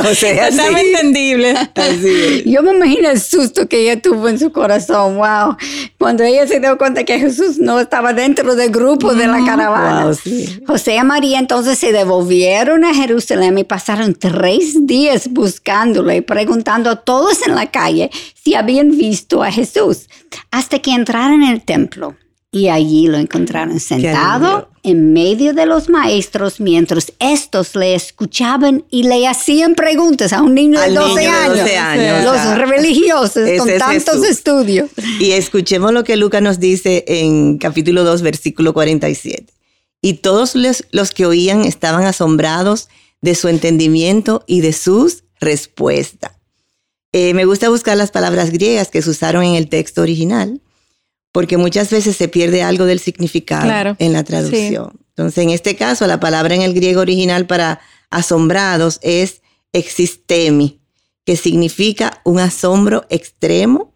O 0.10 0.14
sea, 0.14 0.50
entendible. 0.50 1.56
Así. 1.74 2.44
Yo 2.46 2.62
me 2.64 2.72
imagino 2.72 3.10
el 3.10 3.22
susto 3.22 3.70
que 3.70 3.84
ella 3.84 4.02
tuvo 4.02 4.28
en 4.28 4.38
su 4.38 4.52
corazón, 4.52 5.16
wow. 5.16 5.56
Cuando 5.98 6.26
ella 6.26 6.46
se 6.48 6.60
dio 6.60 6.78
cuenta 6.78 7.06
que 7.06 7.18
Jesús 7.18 7.60
no 7.60 7.80
estaba 7.80 8.12
dentro 8.12 8.58
del 8.58 8.72
grupo 8.72 9.16
de 9.16 9.28
la 9.28 9.46
caravana. 9.46 10.04
Wow, 10.04 10.16
sí. 10.16 10.62
José 10.68 10.83
José 10.84 10.98
y 10.98 11.04
María 11.06 11.40
entonces 11.40 11.80
se 11.80 11.94
devolvieron 11.94 12.84
a 12.84 12.94
Jerusalén 12.94 13.58
y 13.58 13.64
pasaron 13.64 14.16
tres 14.16 14.86
días 14.86 15.30
buscándole, 15.32 16.22
preguntando 16.22 16.90
a 16.90 16.98
todos 16.98 17.48
en 17.48 17.56
la 17.56 17.72
calle 17.72 18.12
si 18.34 18.54
habían 18.54 18.92
visto 18.92 19.44
a 19.44 19.50
Jesús, 19.50 20.10
hasta 20.52 20.80
que 20.80 20.92
entraron 20.92 21.42
en 21.42 21.52
el 21.52 21.62
templo. 21.62 22.18
Y 22.52 22.68
allí 22.68 23.08
lo 23.08 23.18
encontraron 23.18 23.80
sentado 23.80 24.68
en 24.84 25.14
medio 25.14 25.54
de 25.54 25.66
los 25.68 25.88
maestros 25.88 26.60
mientras 26.60 27.14
estos 27.18 27.78
le 27.78 27.96
escuchaban 27.96 28.84
y 28.90 29.04
le 29.04 29.26
hacían 29.26 29.76
preguntas 29.76 30.34
a 30.34 30.42
un 30.42 30.54
niño, 30.54 30.82
de 30.82 30.92
12, 30.92 31.28
años, 31.28 32.26
Los 32.26 32.58
religiosos 32.58 33.50
con 33.58 33.70
tantos 33.78 34.26
estudios. 34.26 34.90
Y 35.22 35.32
escuchemos 35.32 35.94
lo 35.94 36.04
que 36.04 36.18
Lucas 36.18 36.42
nos 36.42 36.60
dice 36.60 37.06
en 37.08 37.58
capítulo 37.58 38.04
2, 38.04 38.22
versículo 38.22 38.74
47. 38.74 39.54
Y 40.04 40.16
todos 40.16 40.54
los, 40.56 41.12
que 41.12 41.26
oían 41.26 41.64
estaban 41.64 42.04
asombrados 42.04 42.90
de 43.22 43.36
su 43.36 43.48
entendimiento 43.48 44.44
y 44.48 44.60
de 44.60 44.74
sus 44.74 45.24
respuestas. 45.40 46.34
Eh, 47.14 47.34
me 47.34 47.46
gusta 47.46 47.70
buscar 47.70 47.96
las 47.96 48.12
palabras 48.12 48.52
griegas 48.52 48.90
que 48.90 49.02
se 49.02 49.10
usaron 49.10 49.46
en 49.46 49.56
el 49.56 49.70
texto 49.70 50.02
original 50.02 50.60
porque 51.32 51.56
muchas 51.56 51.90
veces 51.90 52.18
se 52.18 52.28
pierde 52.28 52.64
algo 52.64 52.86
del 52.86 53.00
significado 53.00 53.96
en 53.98 54.12
la 54.12 54.24
traducción. 54.26 55.00
Entonces, 55.10 55.44
en 55.44 55.52
este 55.52 55.78
caso, 55.78 56.06
la 56.06 56.20
palabra 56.20 56.54
en 56.54 56.64
el 56.64 56.74
griego 56.74 57.00
original 57.00 57.48
para 57.48 57.80
asombrados 58.10 59.00
es 59.02 59.42
existemi, 59.72 60.82
que 61.26 61.38
significa 61.38 62.22
un 62.26 62.40
asombro 62.40 63.06
extremo 63.10 63.94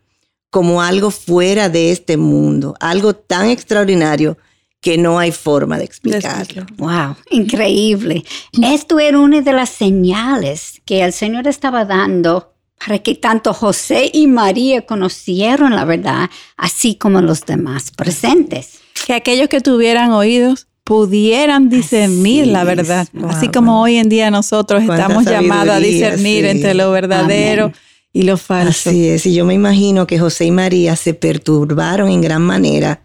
como 0.50 0.82
algo 0.82 1.12
fuera 1.12 1.68
de 1.68 1.92
este 1.92 2.16
mundo, 2.16 2.76
algo 2.80 3.14
tan 3.14 3.50
extraordinario 3.50 4.38
que 4.82 4.98
no 4.98 5.20
hay 5.20 5.32
forma 5.32 5.78
de 5.78 5.86
explicarlo. 5.86 6.66
Wow, 6.78 7.16
increíble. 7.32 8.24
Esto 8.62 9.00
era 9.00 9.20
una 9.20 9.42
de 9.42 9.54
las 9.54 9.70
señales 9.70 10.82
que 10.86 11.04
el 11.04 11.14
Señor 11.14 11.48
estaba 11.48 11.86
dando 11.86 12.54
para 12.80 13.00
que 13.00 13.16
tanto 13.16 13.54
José 13.54 14.12
y 14.14 14.28
María 14.28 14.86
conocieron 14.86 15.76
la 15.76 15.84
verdad, 15.84 16.30
así 16.58 16.96
como 16.96 17.22
los 17.22 17.46
demás 17.46 17.92
presentes. 17.92 18.80
Que 19.06 19.14
aquellos 19.14 19.50
que 19.50 19.62
tuvieran 19.62 20.12
oídos 20.12 20.68
pudieran 20.84 21.70
discernir 21.70 22.48
la 22.48 22.64
verdad, 22.64 23.08
así 23.28 23.50
como 23.50 23.82
hoy 23.82 23.98
en 23.98 24.08
día 24.08 24.32
nosotros 24.32 24.84
estamos 24.84 25.26
llamados 25.26 25.76
a 25.76 25.80
discernir 25.80 26.46
entre 26.46 26.74
lo 26.76 26.92
verdadero 26.92 27.74
y 28.14 28.24
lo 28.24 28.38
falso. 28.38 28.90
Así 28.90 29.10
es, 29.10 29.26
y 29.26 29.34
yo 29.34 29.44
me 29.44 29.54
imagino 29.54 30.08
que 30.08 30.18
José 30.18 30.46
y 30.46 30.52
María 30.52 30.96
se 30.96 31.14
perturbaron 31.14 32.10
en 32.10 32.22
gran 32.22 32.42
manera 32.42 33.02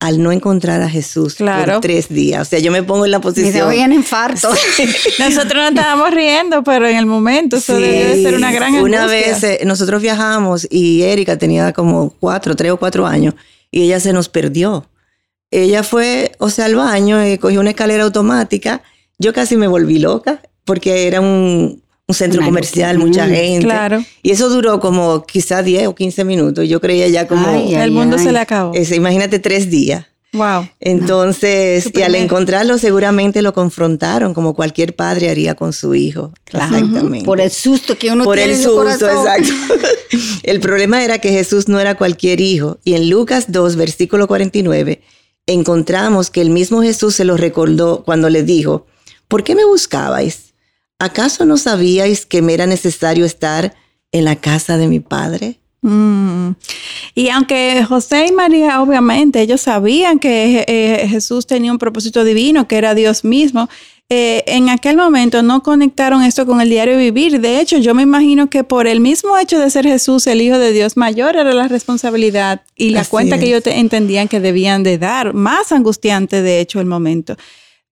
al 0.00 0.22
no 0.22 0.32
encontrar 0.32 0.82
a 0.82 0.88
Jesús 0.88 1.36
por 1.36 1.80
tres 1.80 2.08
días. 2.08 2.46
O 2.46 2.50
sea, 2.50 2.58
yo 2.58 2.70
me 2.70 2.82
pongo 2.82 3.04
en 3.04 3.10
la 3.10 3.20
posición. 3.20 3.68
Me 3.68 3.80
en 3.80 3.92
infarto. 3.92 4.50
nosotros 5.18 5.54
no 5.54 5.68
estábamos 5.68 6.10
riendo, 6.10 6.62
pero 6.62 6.86
en 6.86 6.96
el 6.96 7.06
momento 7.06 7.56
eso 7.56 7.76
debe 7.76 8.22
ser 8.22 8.34
una 8.34 8.52
gran 8.52 8.74
Una 8.74 9.06
vez 9.06 9.42
eh, 9.44 9.60
nosotros 9.64 10.02
viajamos 10.02 10.66
y 10.70 11.02
Erika 11.02 11.38
tenía 11.38 11.72
como 11.72 12.10
cuatro, 12.10 12.54
tres 12.54 12.72
o 12.72 12.76
cuatro 12.76 13.06
años 13.06 13.34
y 13.70 13.82
ella 13.82 14.00
se 14.00 14.12
nos 14.12 14.28
perdió. 14.28 14.86
Ella 15.50 15.82
fue, 15.84 16.32
o 16.38 16.50
sea, 16.50 16.64
al 16.64 16.74
baño, 16.74 17.24
y 17.24 17.38
cogió 17.38 17.60
una 17.60 17.70
escalera 17.70 18.02
automática. 18.02 18.82
Yo 19.18 19.32
casi 19.32 19.56
me 19.56 19.68
volví 19.68 20.00
loca 20.00 20.42
porque 20.64 21.06
era 21.06 21.20
un, 21.20 21.83
un 22.06 22.14
centro 22.14 22.44
comercial, 22.44 22.98
mucha 22.98 23.26
gente. 23.26 23.64
Claro. 23.64 24.04
Y 24.22 24.30
eso 24.30 24.48
duró 24.50 24.78
como 24.80 25.24
quizá 25.24 25.62
10 25.62 25.88
o 25.88 25.94
15 25.94 26.24
minutos. 26.24 26.68
Yo 26.68 26.80
creía 26.80 27.08
ya 27.08 27.26
como... 27.26 27.48
el 27.48 27.90
mundo 27.90 28.18
se 28.18 28.32
le 28.32 28.38
acabó. 28.38 28.72
imagínate 28.76 29.38
tres 29.38 29.70
días. 29.70 30.06
Wow. 30.34 30.68
Entonces, 30.80 31.88
y 31.94 32.02
al 32.02 32.16
encontrarlo 32.16 32.76
seguramente 32.76 33.40
lo 33.40 33.54
confrontaron 33.54 34.34
como 34.34 34.54
cualquier 34.54 34.96
padre 34.96 35.30
haría 35.30 35.54
con 35.54 35.72
su 35.72 35.94
hijo. 35.94 36.32
Exactamente. 36.46 37.24
Por 37.24 37.40
el 37.40 37.52
susto 37.52 37.96
que 37.96 38.10
uno 38.10 38.24
Por 38.24 38.36
tiene 38.36 38.54
el 38.54 38.60
susto, 38.60 39.08
exacto. 39.08 39.52
el 40.42 40.58
problema 40.58 41.04
era 41.04 41.18
que 41.18 41.30
Jesús 41.30 41.68
no 41.68 41.78
era 41.78 41.94
cualquier 41.94 42.40
hijo. 42.40 42.78
Y 42.82 42.94
en 42.94 43.08
Lucas 43.08 43.46
2, 43.48 43.76
versículo 43.76 44.26
49, 44.26 45.02
encontramos 45.46 46.30
que 46.30 46.40
el 46.40 46.50
mismo 46.50 46.82
Jesús 46.82 47.14
se 47.14 47.24
lo 47.24 47.36
recordó 47.36 48.02
cuando 48.04 48.28
le 48.28 48.42
dijo, 48.42 48.86
¿por 49.28 49.44
qué 49.44 49.54
me 49.54 49.64
buscabais? 49.64 50.43
¿Acaso 51.04 51.44
no 51.44 51.56
sabíais 51.56 52.26
que 52.26 52.42
me 52.42 52.54
era 52.54 52.66
necesario 52.66 53.24
estar 53.24 53.74
en 54.12 54.24
la 54.24 54.36
casa 54.36 54.76
de 54.76 54.88
mi 54.88 55.00
padre? 55.00 55.58
Mm. 55.82 56.52
Y 57.14 57.28
aunque 57.28 57.84
José 57.86 58.26
y 58.28 58.32
María, 58.32 58.80
obviamente, 58.80 59.42
ellos 59.42 59.60
sabían 59.60 60.18
que 60.18 60.64
eh, 60.66 61.06
Jesús 61.08 61.46
tenía 61.46 61.70
un 61.70 61.78
propósito 61.78 62.24
divino, 62.24 62.66
que 62.66 62.76
era 62.76 62.94
Dios 62.94 63.22
mismo, 63.22 63.68
eh, 64.08 64.44
en 64.46 64.68
aquel 64.68 64.96
momento 64.96 65.42
no 65.42 65.62
conectaron 65.62 66.22
esto 66.22 66.46
con 66.46 66.60
el 66.60 66.68
diario 66.70 66.96
vivir. 66.96 67.40
De 67.40 67.60
hecho, 67.60 67.78
yo 67.78 67.94
me 67.94 68.02
imagino 68.02 68.48
que 68.48 68.64
por 68.64 68.86
el 68.86 69.00
mismo 69.00 69.36
hecho 69.38 69.58
de 69.58 69.68
ser 69.70 69.86
Jesús 69.86 70.26
el 70.26 70.40
Hijo 70.40 70.58
de 70.58 70.72
Dios, 70.72 70.96
mayor 70.96 71.36
era 71.36 71.52
la 71.52 71.68
responsabilidad 71.68 72.62
y 72.76 72.90
la 72.90 73.04
cuenta 73.04 73.38
que 73.38 73.46
ellos 73.46 73.62
entendían 73.66 74.28
que 74.28 74.40
debían 74.40 74.82
de 74.82 74.98
dar. 74.98 75.34
Más 75.34 75.70
angustiante, 75.72 76.42
de 76.42 76.60
hecho, 76.60 76.80
el 76.80 76.86
momento. 76.86 77.36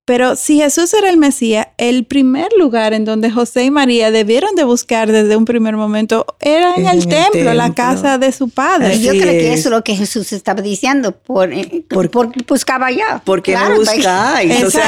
Pero 0.05 0.35
si 0.35 0.59
Jesús 0.59 0.93
era 0.95 1.09
el 1.11 1.17
Mesías, 1.17 1.69
el 1.79 2.05
primer 2.05 2.49
lugar 2.59 2.93
en 2.93 3.05
donde 3.05 3.31
José 3.31 3.63
y 3.63 3.71
María 3.71 4.11
debieron 4.11 4.57
de 4.57 4.65
buscar 4.65 5.13
desde 5.13 5.37
un 5.37 5.45
primer 5.45 5.77
momento 5.77 6.27
era 6.41 6.75
en, 6.75 6.89
el, 6.89 7.07
templo, 7.07 7.55
la 7.55 7.73
casa 7.73 8.19
de 8.19 8.33
su 8.33 8.49
padre. 8.49 8.99
Yo 9.01 9.13
creo 9.13 9.31
que 9.31 9.53
eso 9.53 9.69
es 9.69 9.73
lo 9.73 9.85
que 9.85 9.95
Jesús 9.95 10.33
estaba 10.33 10.61
diciendo, 10.61 11.13
por, 11.13 11.53
eh, 11.53 11.85
por, 11.89 12.33
buscaba 12.49 12.87
allá. 12.87 13.23
Porque 13.25 13.53
claro, 13.53 13.77
buscáis. 13.77 14.53
sí, 14.73 14.79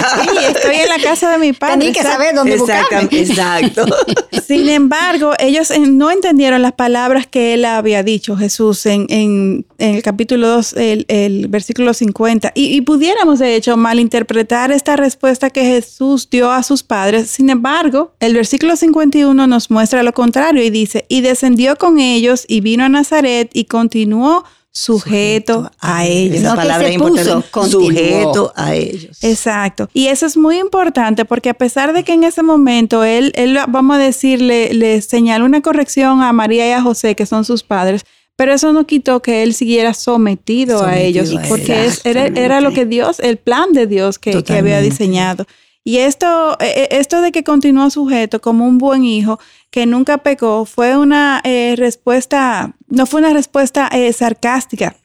estoy 0.49 0.77
en 0.79 0.89
la 0.89 0.99
casa 1.01 1.31
de 1.31 1.39
mi 1.39 1.53
padre. 1.53 1.79
Tenía 1.79 1.93
que 1.93 2.03
saber 2.03 2.35
dónde 2.35 2.57
buscar. 2.57 2.85
Exacto. 3.13 3.87
Sin 4.49 4.69
embargo, 4.69 5.35
ellos 5.39 5.73
no 5.79 6.11
entendieron 6.11 6.61
las 6.61 6.73
palabras 6.73 7.29
que 7.29 7.55
él 7.55 7.65
había 7.67 8.03
dicho, 8.03 8.37
Jesús, 8.37 8.85
en, 8.87 9.07
en, 9.09 9.65
el 9.79 10.03
capítulo 10.03 10.49
2, 10.49 10.73
el, 10.73 11.05
el 11.07 11.47
versículo 11.47 11.95
50. 11.95 12.51
Y, 12.57 12.75
y 12.75 12.81
pudiéramos, 12.81 13.39
de 13.39 13.55
hecho, 13.55 13.77
malinterpretar 13.77 14.73
esta 14.73 14.97
respuesta 15.05 15.51
que 15.51 15.65
Jesús 15.65 16.29
dio 16.31 16.51
a 16.51 16.63
sus 16.63 16.83
padres. 16.83 17.31
Sin 17.31 17.51
embargo, 17.51 18.15
el 18.21 18.35
versículo 18.35 18.75
51 18.77 19.47
nos 19.47 19.71
muestra 19.71 20.03
lo 20.03 20.13
contrario 20.13 20.63
y 20.63 20.71
dice, 20.71 21.05
y 21.09 21.21
descendió 21.21 21.77
con 21.77 21.99
ellos 21.99 22.45
y 22.49 22.61
vino 22.61 22.85
a 22.85 22.89
Nazaret 22.89 23.51
y 23.53 23.67
continuó 23.67 24.45
sujeto, 24.75 25.71
a, 25.79 26.05
ellos. 26.05 26.39
Esa 26.39 26.57
palabra 26.57 26.91
importante, 26.91 27.47
sujeto 27.71 28.53
a 28.57 28.75
ellos. 28.75 29.23
Exacto. 29.23 29.89
Y 29.95 30.09
eso 30.09 30.27
es 30.27 30.37
muy 30.37 30.59
importante 30.59 31.25
porque 31.25 31.51
a 31.51 31.55
pesar 31.55 31.93
de 31.93 32.03
que 32.03 32.13
en 32.13 32.25
ese 32.25 32.43
momento 32.43 33.05
él, 33.05 33.33
él 33.37 33.57
vamos 33.69 33.97
a 33.97 33.99
decirle, 33.99 34.75
le 34.75 35.01
señaló 35.01 35.45
una 35.45 35.61
corrección 35.61 36.23
a 36.23 36.33
María 36.33 36.67
y 36.69 36.73
a 36.73 36.83
José, 36.83 37.15
que 37.15 37.25
son 37.25 37.45
sus 37.45 37.63
padres, 37.63 38.05
pero 38.37 38.53
eso 38.53 38.73
no 38.73 38.87
quitó 38.87 39.23
que 39.23 39.43
él 39.43 39.55
siguiera 39.55 39.95
sometido, 39.95 40.85
a 40.85 40.99
ellos, 40.99 41.35
porque 41.49 41.91
era, 42.05 42.61
lo 42.61 42.73
que 42.73 42.85
Dios, 42.85 43.21
el 43.21 43.37
plan 43.37 43.73
de 43.73 43.87
Dios 43.87 44.19
que, 44.19 44.43
había 44.49 44.81
diseñado. 44.81 45.47
Y 45.85 45.99
esto, 45.99 46.57
e, 46.61 46.89
e, 46.91 46.99
esto 46.99 47.21
de 47.21 47.31
que 47.31 47.45
continuó 47.45 47.91
sujeto 47.91 48.41
como 48.41 48.67
un 48.67 48.79
buen 48.79 49.05
hijo, 49.05 49.39
que 49.71 49.87
nunca 49.87 50.19
pecó, 50.19 50.65
fue 50.65 50.97
una 50.97 51.41
eh, 51.45 51.75
respuesta, 51.77 52.75
no 52.89 53.07
fue 53.07 53.21
una 53.21 53.33
respuesta 53.33 53.89
eh, 53.93 54.13
sarcástica. 54.13 54.97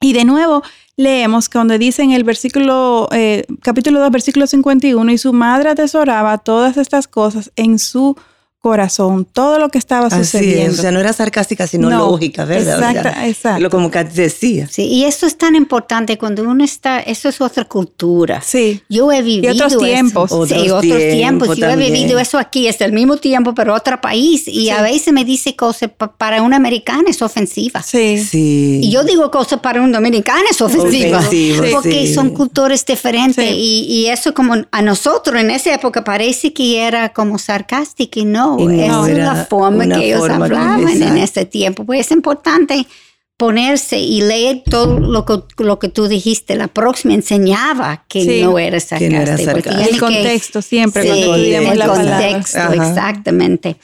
Y 0.00 0.12
de 0.12 0.24
nuevo, 0.24 0.62
leemos 0.96 1.48
cuando 1.48 1.78
dice 1.78 2.02
en 2.02 2.12
el 2.12 2.24
versículo, 2.24 3.08
eh, 3.12 3.44
capítulo 3.62 4.00
2, 4.00 4.10
versículo 4.10 4.46
51, 4.46 5.12
y 5.12 5.18
su 5.18 5.32
madre 5.32 5.70
atesoraba 5.70 6.38
todas 6.38 6.76
estas 6.78 7.06
cosas 7.06 7.52
en 7.56 7.78
su 7.78 8.14
corazón 8.14 8.35
todo 9.32 9.58
lo 9.58 9.68
que 9.68 9.78
estaba 9.78 10.10
sucediendo. 10.10 10.72
o 10.72 10.76
sea, 10.76 10.90
no 10.90 11.00
era 11.00 11.12
sarcástica, 11.12 11.66
sino 11.66 11.90
lógica, 11.90 12.44
¿verdad? 12.44 12.90
Exacto, 12.90 13.20
exacto. 13.22 13.60
Lo 13.60 13.70
como 13.70 13.90
que 13.90 14.04
decía. 14.04 14.68
Sí, 14.70 14.82
y 14.82 15.04
esto 15.04 15.26
es 15.26 15.36
tan 15.36 15.54
importante 15.54 16.18
cuando 16.18 16.42
uno 16.42 16.64
está, 16.64 17.00
eso 17.00 17.28
es 17.28 17.40
otra 17.40 17.64
cultura. 17.64 18.40
Sí. 18.44 18.82
Yo 18.88 19.12
he 19.12 19.22
vivido. 19.22 19.52
Y 19.52 19.56
otros 19.60 19.78
tiempos. 19.78 20.30
sí, 20.48 20.70
otros 20.70 20.98
tiempos. 20.98 21.56
Yo 21.56 21.68
he 21.68 21.76
vivido 21.76 22.18
eso 22.18 22.38
aquí, 22.38 22.66
es 22.66 22.80
el 22.80 22.92
mismo 22.92 23.16
tiempo, 23.16 23.54
pero 23.54 23.74
otro 23.74 24.00
país. 24.00 24.48
Y 24.48 24.70
a 24.70 24.82
veces 24.82 25.12
me 25.12 25.24
dice 25.24 25.54
cosas 25.54 25.90
para 26.18 26.42
un 26.42 26.54
americano 26.54 27.04
es 27.08 27.22
ofensiva. 27.22 27.82
Sí. 27.82 28.18
sí. 28.18 28.80
Y 28.82 28.90
yo 28.90 29.04
digo 29.04 29.30
cosas 29.30 29.60
para 29.60 29.80
un 29.80 29.92
dominicano 29.92 30.44
es 30.50 30.60
ofensiva. 30.60 31.20
porque 31.72 32.12
son 32.12 32.30
culturas 32.30 32.84
diferentes. 32.84 33.52
Y, 33.52 33.86
y 33.88 34.06
eso 34.06 34.34
como 34.34 34.54
a 34.70 34.82
nosotros 34.82 35.40
en 35.40 35.50
esa 35.50 35.74
época 35.74 36.04
parece 36.04 36.52
que 36.52 36.82
era 36.86 37.12
como 37.12 37.38
sarcástico 37.38 38.20
y 38.20 38.24
no 38.24 38.55
esa 38.58 39.10
es 39.10 39.18
la 39.18 39.46
forma 39.46 39.86
que 39.86 40.06
ellos 40.06 40.28
hablaban 40.28 40.88
en 40.88 41.16
ese 41.18 41.44
tiempo. 41.44 41.84
Pues 41.84 42.06
es 42.06 42.12
importante 42.12 42.86
ponerse 43.36 43.98
y 43.98 44.22
leer 44.22 44.62
todo 44.68 44.98
lo 44.98 45.24
que, 45.26 45.42
lo 45.62 45.78
que 45.78 45.88
tú 45.88 46.08
dijiste. 46.08 46.56
La 46.56 46.68
próxima 46.68 47.14
enseñaba 47.14 48.04
que 48.08 48.42
no 48.42 48.58
era 48.58 48.80
sarcástico. 48.80 49.70
El 49.70 49.98
contexto 49.98 50.62
siempre 50.62 51.06
cuando 51.06 51.34
el 51.34 51.80
contexto, 51.80 52.72
exactamente. 52.72 53.76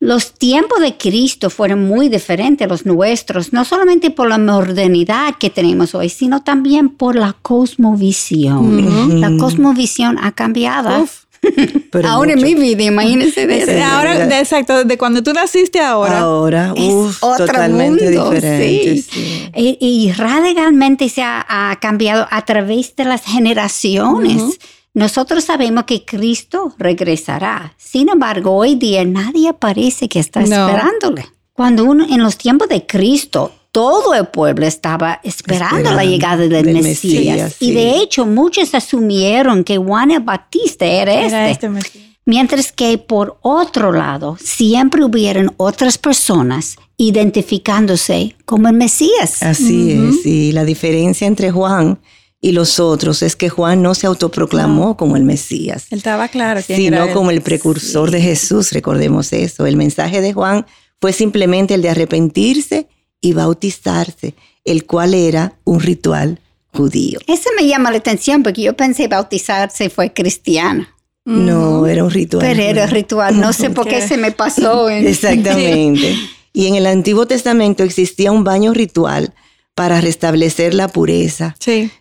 Los 0.00 0.34
tiempos 0.34 0.80
de 0.80 0.96
Cristo 0.96 1.50
fueron 1.50 1.84
muy 1.84 2.08
diferentes 2.08 2.64
a 2.64 2.68
los 2.68 2.86
nuestros, 2.86 3.52
no 3.52 3.64
solamente 3.64 4.10
por 4.10 4.28
la 4.28 4.38
modernidad 4.38 5.34
que 5.40 5.50
tenemos 5.50 5.92
hoy, 5.96 6.08
sino 6.08 6.44
también 6.44 6.88
por 6.90 7.16
la 7.16 7.34
cosmovisión. 7.42 9.20
La 9.20 9.36
cosmovisión 9.36 10.16
ha 10.22 10.32
cambiado. 10.32 11.08
ahora 12.04 12.32
en 12.32 12.42
mi 12.42 12.54
vida, 12.54 12.84
imagínense 12.84 13.46
de 13.46 13.58
eso. 13.62 13.84
Ahora, 13.84 14.26
de, 14.26 14.38
exacto, 14.38 14.84
de 14.84 14.98
cuando 14.98 15.22
tú 15.22 15.32
naciste 15.32 15.80
ahora. 15.80 16.20
Ahora, 16.20 16.74
uf, 16.76 17.20
totalmente 17.20 18.10
diferente. 18.10 19.02
Sí. 19.02 19.50
Y, 19.54 20.12
radicalmente 20.12 21.08
se 21.08 21.22
ha, 21.22 21.78
cambiado 21.80 22.26
a 22.30 22.44
través 22.44 22.94
de 22.96 23.04
las 23.04 23.24
generaciones. 23.24 24.58
Nosotros 24.94 25.44
sabemos 25.44 25.84
que 25.84 26.04
Cristo 26.04 26.74
regresará. 26.78 27.74
Sin 27.76 28.08
embargo, 28.08 28.52
hoy 28.56 28.74
día 28.74 29.04
nadie 29.04 29.52
parece 29.52 30.08
que 30.08 30.18
está 30.18 30.40
esperándole. 30.42 31.26
Cuando 31.52 31.84
uno 31.84 32.06
en 32.08 32.22
los 32.22 32.36
tiempos 32.36 32.68
de 32.68 32.86
Cristo, 32.86 33.52
todo 33.78 34.12
el 34.12 34.26
pueblo 34.26 34.66
estaba 34.66 35.20
esperando, 35.22 35.92
la 35.92 36.04
llegada 36.04 36.48
del, 36.48 36.82
Mesías. 36.82 37.58
Y 37.60 37.70
de 37.70 37.98
hecho, 37.98 38.26
muchos 38.26 38.74
asumieron 38.74 39.62
que 39.62 39.76
Juan 39.76 40.10
el 40.10 40.18
Bautista 40.18 40.84
era, 40.84 41.46
este. 41.46 41.68
este 41.68 42.08
Mientras 42.26 42.72
que 42.72 42.98
por 42.98 43.38
otro 43.40 43.92
lado, 43.92 44.36
siempre 44.42 45.04
hubieran 45.04 45.54
otras 45.58 45.96
personas 45.96 46.76
identificándose 46.96 48.34
como 48.44 48.66
el 48.66 48.74
Mesías. 48.74 49.44
Así 49.44 49.92
es, 49.92 50.26
y 50.26 50.50
la 50.50 50.64
diferencia 50.64 51.28
entre 51.28 51.52
Juan 51.52 52.00
y 52.40 52.50
los 52.50 52.80
otros 52.80 53.22
es 53.22 53.36
que 53.36 53.48
Juan 53.48 53.80
no 53.80 53.94
se 53.94 54.08
autoproclamó 54.08 54.96
como 54.96 55.16
el 55.16 55.22
Mesías. 55.22 55.86
Él 55.90 55.98
estaba 55.98 56.26
claro, 56.26 56.62
sino 56.62 57.12
como 57.12 57.30
el 57.30 57.42
precursor 57.42 58.10
de 58.10 58.20
Jesús, 58.20 58.72
recordemos 58.72 59.32
eso. 59.32 59.66
El 59.66 59.76
mensaje 59.76 60.20
de 60.20 60.32
Juan 60.32 60.66
fue 61.00 61.12
simplemente 61.12 61.74
el 61.74 61.82
de 61.82 61.90
arrepentirse 61.90 62.88
y 63.20 63.32
bautizarse, 63.32 64.34
el 64.64 64.84
cual 64.86 65.14
era 65.14 65.54
un 65.64 65.80
ritual 65.80 66.40
judío. 66.72 67.18
Eso 67.26 67.50
me 67.56 67.66
llama 67.66 67.90
la 67.90 67.98
atención 67.98 68.42
porque 68.42 68.62
yo 68.62 68.76
pensé 68.76 69.08
bautizarse 69.08 69.90
fue 69.90 70.12
cristiano. 70.12 70.86
No, 71.24 71.86
era 71.86 72.04
un 72.04 72.10
ritual. 72.10 72.40
Pero 72.40 72.62
era 72.62 72.86
ritual, 72.86 73.38
no 73.38 73.52
sé 73.52 73.68
por 73.68 73.86
qué 73.86 74.06
se 74.06 74.16
me 74.16 74.32
pasó. 74.32 74.88
Exactamente. 74.88 76.14
Y 76.54 76.66
en 76.66 76.74
el 76.74 76.86
Antiguo 76.86 77.26
Testamento 77.26 77.84
existía 77.84 78.32
un 78.32 78.42
baño 78.42 78.72
ritual 78.72 79.32
para 79.76 80.00
restablecer 80.00 80.74
la 80.74 80.88
pureza, 80.88 81.54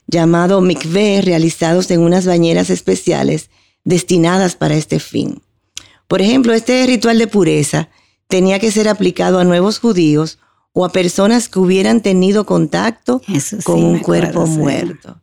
llamado 0.08 0.62
mikveh, 0.62 1.22
realizados 1.22 1.92
en 1.92 2.00
unas 2.00 2.26
bañeras 2.26 2.72
especiales 2.72 3.52
destinadas 3.84 4.56
para 4.56 4.74
este 4.74 5.00
fin. 5.00 5.44
Por 6.08 6.24
ejemplo, 6.24 6.54
este 6.54 6.84
ritual 6.88 7.20
de 7.20 7.28
pureza 7.28 7.90
tenía 8.28 8.58
que 8.58 8.72
ser 8.72 8.88
aplicado 8.88 9.38
a 9.38 9.44
nuevos 9.44 9.78
judíos 9.78 10.40
o 10.78 10.86
a 10.86 10.90
personas 10.90 11.50
que 11.50 11.58
hubieran 11.58 12.02
tenido 12.02 12.46
contacto 12.46 13.20
con 13.64 13.84
un 13.84 13.98
cuerpo 13.98 14.46
muerto. 14.46 15.20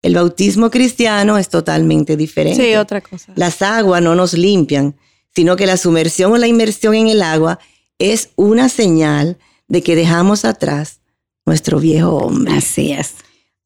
El 0.00 0.14
bautismo 0.14 0.70
cristiano 0.70 1.36
es 1.36 1.50
totalmente 1.50 2.16
diferente. 2.16 2.64
Sí, 2.64 2.74
otra 2.76 3.02
cosa. 3.02 3.30
Las 3.36 3.60
aguas 3.60 4.00
no 4.00 4.14
nos 4.14 4.32
limpian, 4.32 4.96
sino 5.34 5.54
que 5.54 5.66
la 5.66 5.76
sumersión 5.76 6.32
o 6.32 6.38
la 6.38 6.46
inmersión 6.46 6.94
en 6.94 7.08
el 7.08 7.20
agua 7.20 7.58
es 7.98 8.30
una 8.36 8.70
señal 8.70 9.36
de 9.68 9.82
que 9.82 9.96
dejamos 9.96 10.46
atrás 10.46 11.00
nuestro 11.44 11.78
viejo 11.78 12.16
hombre. 12.16 12.54
Así 12.54 12.92
es. 12.92 13.16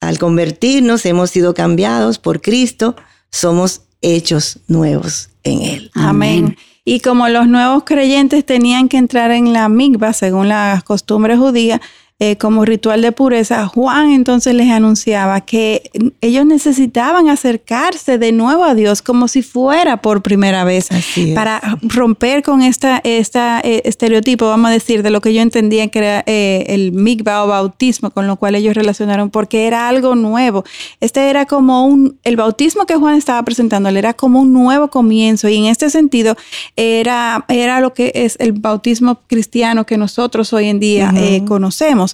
Al 0.00 0.18
convertirnos 0.18 1.06
hemos 1.06 1.30
sido 1.30 1.54
cambiados 1.54 2.18
por 2.18 2.40
Cristo, 2.40 2.96
somos 3.30 3.82
hechos 4.00 4.58
nuevos 4.66 5.28
en 5.44 5.62
Él. 5.62 5.90
Amén. 5.94 6.56
Y 6.84 7.00
como 7.00 7.28
los 7.28 7.46
nuevos 7.46 7.84
creyentes 7.84 8.44
tenían 8.44 8.88
que 8.88 8.96
entrar 8.96 9.30
en 9.30 9.52
la 9.52 9.68
migba, 9.68 10.12
según 10.12 10.48
las 10.48 10.82
costumbres 10.82 11.38
judías, 11.38 11.80
eh, 12.22 12.36
como 12.36 12.66
ritual 12.66 13.00
de 13.00 13.12
pureza, 13.12 13.66
Juan 13.66 14.10
entonces 14.10 14.52
les 14.54 14.68
anunciaba 14.70 15.40
que 15.40 15.90
ellos 16.20 16.44
necesitaban 16.44 17.30
acercarse 17.30 18.18
de 18.18 18.30
nuevo 18.30 18.62
a 18.64 18.74
Dios 18.74 19.00
como 19.00 19.26
si 19.26 19.40
fuera 19.40 20.02
por 20.02 20.20
primera 20.20 20.64
vez 20.64 20.90
para 21.34 21.78
romper 21.80 22.42
con 22.42 22.60
esta, 22.60 23.00
esta 23.04 23.62
eh, 23.62 23.80
estereotipo, 23.86 24.46
vamos 24.46 24.68
a 24.68 24.72
decir, 24.74 25.02
de 25.02 25.08
lo 25.08 25.22
que 25.22 25.32
yo 25.32 25.40
entendía 25.40 25.88
que 25.88 25.98
era 25.98 26.22
eh, 26.26 26.66
el 26.68 26.92
mikvah 26.92 27.42
o 27.42 27.46
bautismo, 27.46 28.10
con 28.10 28.26
lo 28.26 28.36
cual 28.36 28.54
ellos 28.54 28.74
relacionaron, 28.74 29.30
porque 29.30 29.66
era 29.66 29.88
algo 29.88 30.14
nuevo. 30.14 30.62
Este 31.00 31.30
era 31.30 31.46
como 31.46 31.86
un, 31.86 32.18
el 32.24 32.36
bautismo 32.36 32.84
que 32.84 32.96
Juan 32.96 33.14
estaba 33.14 33.42
presentando, 33.44 33.88
era 33.88 34.12
como 34.12 34.42
un 34.42 34.52
nuevo 34.52 34.88
comienzo 34.88 35.48
y 35.48 35.56
en 35.56 35.64
este 35.64 35.88
sentido 35.88 36.36
era, 36.76 37.46
era 37.48 37.80
lo 37.80 37.94
que 37.94 38.12
es 38.14 38.36
el 38.40 38.52
bautismo 38.52 39.20
cristiano 39.26 39.86
que 39.86 39.96
nosotros 39.96 40.52
hoy 40.52 40.66
en 40.66 40.80
día 40.80 41.14
conocemos. 41.46 42.09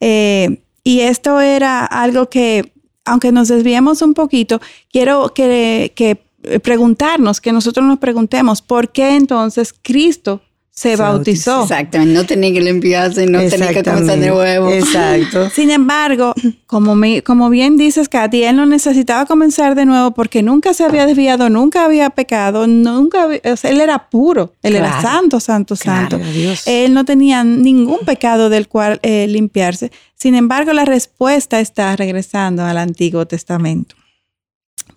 Eh, 0.00 0.62
y 0.84 1.00
esto 1.00 1.40
era 1.40 1.84
algo 1.84 2.28
que, 2.28 2.72
aunque 3.04 3.32
nos 3.32 3.48
desviemos 3.48 4.02
un 4.02 4.14
poquito, 4.14 4.60
quiero 4.90 5.32
que, 5.34 5.92
que 5.94 6.22
preguntarnos, 6.60 7.40
que 7.40 7.52
nosotros 7.52 7.84
nos 7.84 7.98
preguntemos, 7.98 8.62
¿por 8.62 8.90
qué 8.90 9.16
entonces 9.16 9.74
Cristo 9.82 10.40
se, 10.80 10.96
bautizó. 10.96 11.64
Exactamente, 11.64 12.14
no 12.14 12.24
tenía 12.24 12.54
que 12.54 12.62
limpiarse, 12.62 13.26
no 13.26 13.38
tenía 13.46 13.68
que 13.68 13.82
comenzar 13.82 14.18
de 14.18 14.30
nuevo. 14.30 14.70
Exacto. 14.70 15.50
Sin 15.54 15.70
embargo, 15.70 16.32
como, 16.66 16.94
como 17.22 17.50
bien 17.50 17.76
dices, 17.76 18.08
Katy, 18.08 18.44
él 18.44 18.56
no 18.56 18.64
necesitaba 18.64 19.26
comenzar 19.26 19.74
de 19.74 19.84
nuevo 19.84 20.12
porque 20.12 20.42
nunca 20.42 20.72
se 20.72 20.84
había 20.84 21.04
desviado, 21.04 21.50
nunca 21.50 21.84
había 21.84 22.08
pecado, 22.08 22.66
nunca, 22.66 23.28
él 23.30 23.80
era 23.80 24.08
puro, 24.08 24.54
él 24.62 24.74
era 24.74 25.02
santo, 25.02 25.38
santo, 25.38 25.76
santo. 25.76 26.18
Él 26.64 26.94
no 26.94 27.04
tenía 27.04 27.44
ningún 27.44 27.98
pecado 28.06 28.48
del 28.48 28.66
cual 28.66 29.00
eh, 29.02 29.26
limpiarse. 29.28 29.92
Sin 30.14 30.34
embargo, 30.34 30.72
la 30.72 30.86
respuesta 30.86 31.60
está 31.60 31.94
regresando 31.94 32.64
al 32.64 32.78
Antiguo 32.78 33.26
Testamento. 33.26 33.96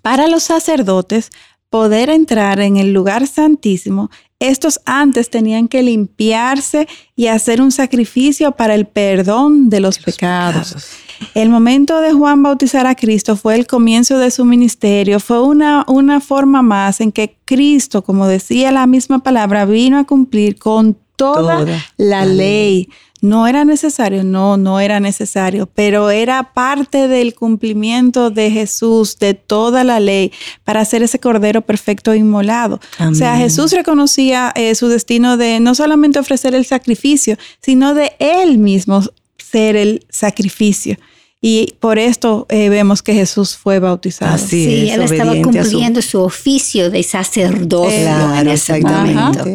Para 0.01 0.29
los 0.29 0.43
sacerdotes, 0.43 1.29
poder 1.69 2.09
entrar 2.09 2.61
en 2.61 2.77
el 2.77 2.93
lugar 2.93 3.27
santísimo 3.27 4.11
estos 4.49 4.81
antes 4.85 5.29
tenían 5.29 5.67
que 5.67 5.81
limpiarse 5.81 6.87
y 7.15 7.27
hacer 7.27 7.61
un 7.61 7.71
sacrificio 7.71 8.51
para 8.51 8.75
el 8.75 8.85
perdón 8.85 9.69
de 9.69 9.79
los, 9.79 9.99
pecados. 9.99 10.75
El 11.33 11.49
momento 11.49 12.01
de 12.01 12.11
Juan 12.11 12.43
bautizar 12.43 12.85
a 12.85 12.95
Cristo 12.95 13.35
fue 13.35 13.55
el 13.55 13.67
comienzo 13.67 14.17
de 14.17 14.31
su 14.31 14.43
ministerio, 14.43 15.19
fue 15.19 15.41
una, 15.41 15.85
una 15.87 16.19
forma 16.19 16.61
más 16.61 16.99
en 16.99 17.11
que 17.11 17.37
Cristo, 17.45 18.03
como 18.03 18.27
decía 18.27 18.71
la 18.71 18.85
misma 18.87 19.19
palabra, 19.19 19.65
vino 19.65 19.97
a 19.97 20.03
cumplir 20.03 20.57
con 20.57 20.97
toda, 21.15 21.65
la, 21.97 22.25
ley. 22.25 22.89
No 23.23 23.47
era 23.47 23.63
necesario, 23.63 24.25
no, 24.25 24.57
no 24.57 24.81
era 24.81 24.99
necesario, 24.99 25.65
pero 25.65 26.09
era 26.09 26.51
parte 26.51 27.07
del 27.07 27.33
cumplimiento 27.33 28.31
de 28.31 28.51
Jesús, 28.51 29.17
de 29.17 29.33
toda 29.33 29.85
la 29.85 30.01
ley, 30.01 30.33
para 30.65 30.81
hacer 30.81 31.03
ese 31.03 31.19
cordero 31.19 31.61
perfecto 31.61 32.13
inmolado. 32.13 32.81
O 32.99 33.15
sea, 33.15 33.37
Jesús 33.37 33.71
reconocía 33.71 34.51
eh, 34.57 34.75
su 34.75 34.89
destino 34.89 35.37
de 35.37 35.61
no 35.61 35.73
solamente 35.73 36.19
ofrecer 36.19 36.53
el 36.53 36.65
sacrificio, 36.65 37.37
sino 37.61 37.93
de 37.93 38.11
él 38.19 38.57
mismo 38.57 39.01
ser 39.37 39.77
el 39.77 40.05
sacrificio. 40.09 40.97
Y 41.39 41.75
por 41.79 41.99
esto 41.99 42.45
eh, 42.49 42.67
vemos 42.67 43.01
que 43.01 43.13
Jesús 43.13 43.55
fue 43.55 43.79
bautizado. 43.79 44.33
Así 44.33 44.65
sí, 44.65 44.89
él 44.89 45.01
estaba 45.01 45.33
cumpliendo 45.41 46.01
su... 46.01 46.19
oficio 46.19 46.89
de 46.89 47.01
sacerdote 47.03 48.03
en 48.03 48.49
ese 48.49 48.81
momento. 48.81 49.45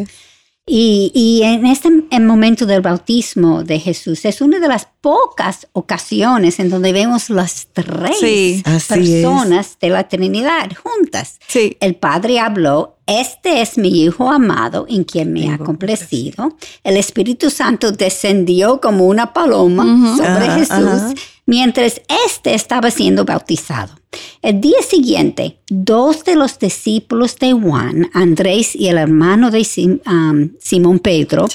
Y, 0.71 1.41
en 1.43 1.65
este 1.65 1.89
momento 2.19 2.65
del 2.67 2.81
bautismo 2.81 3.63
de 3.63 3.79
Jesús 3.79 4.23
es 4.25 4.39
una 4.39 4.59
de 4.59 4.67
las 4.67 4.87
pocas 5.01 5.67
ocasiones 5.73 6.59
en 6.59 6.69
donde 6.69 6.91
vemos 6.91 7.31
las 7.31 7.67
tres 7.73 8.63
personas 8.87 9.77
de 9.81 9.89
la 9.89 10.07
Trinidad 10.07 10.69
juntas. 10.75 11.39
El 11.79 11.95
Padre 11.95 12.39
habló, 12.39 12.97
este 13.07 13.61
es 13.61 13.79
mi 13.79 14.03
Hijo 14.03 14.29
amado 14.29 14.85
en 14.87 15.03
quien 15.03 15.33
me 15.33 15.51
ha 15.51 15.57
complacido. 15.57 16.55
El 16.83 16.97
Espíritu 16.97 17.49
Santo 17.49 17.91
descendió 17.91 18.79
como 18.79 19.07
una 19.07 19.33
paloma 19.33 20.15
sobre 20.17 20.51
Jesús 20.51 21.15
mientras 21.49 21.99
éste 22.27 22.53
estaba 22.53 22.91
siendo 22.91 23.25
bautizado. 23.25 23.95
El 24.43 24.61
día 24.61 24.83
siguiente, 24.87 25.59
dos 25.67 26.23
de 26.23 26.35
los 26.35 26.59
discípulos 26.59 27.37
de 27.37 27.53
Juan, 27.53 28.07
Andrés 28.13 28.75
y 28.75 28.87
el 28.87 28.99
hermano 28.99 29.49
de 29.49 29.65
um, 30.05 30.51
Simón 30.59 30.99
Pedro, 30.99 31.47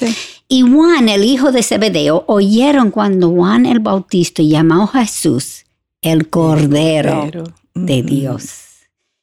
y 0.49 0.63
Juan, 0.63 1.09
el 1.09 1.23
hijo 1.23 1.53
de 1.53 1.63
Zebedeo, 1.63 2.25
oyeron 2.27 2.91
cuando 2.91 3.31
Juan 3.31 3.67
el 3.67 3.79
Bautista 3.79 4.43
llamó 4.43 4.91
a 4.93 5.05
Jesús 5.05 5.65
el 6.03 6.29
Cordero 6.29 7.31
de 7.75 8.03
Dios. 8.03 8.63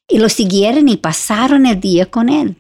Y 0.08 0.20
lo 0.20 0.30
siguieron 0.30 0.88
y 0.88 0.96
pasaron 0.96 1.66
el 1.66 1.82
día 1.82 2.06
con 2.06 2.30
él. 2.30 2.56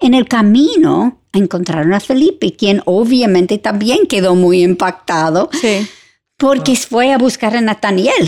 En 0.00 0.14
el 0.14 0.26
camino 0.26 1.20
encontraron 1.34 1.92
a 1.92 2.00
Felipe, 2.00 2.54
quien 2.56 2.80
obviamente 2.86 3.58
también 3.58 4.06
quedó 4.06 4.34
muy 4.34 4.62
impactado. 4.62 5.50
Sí 5.52 5.86
porque 6.40 6.74
fue 6.74 7.12
a 7.12 7.18
buscar 7.18 7.54
a 7.54 7.60
Nataniel. 7.60 8.26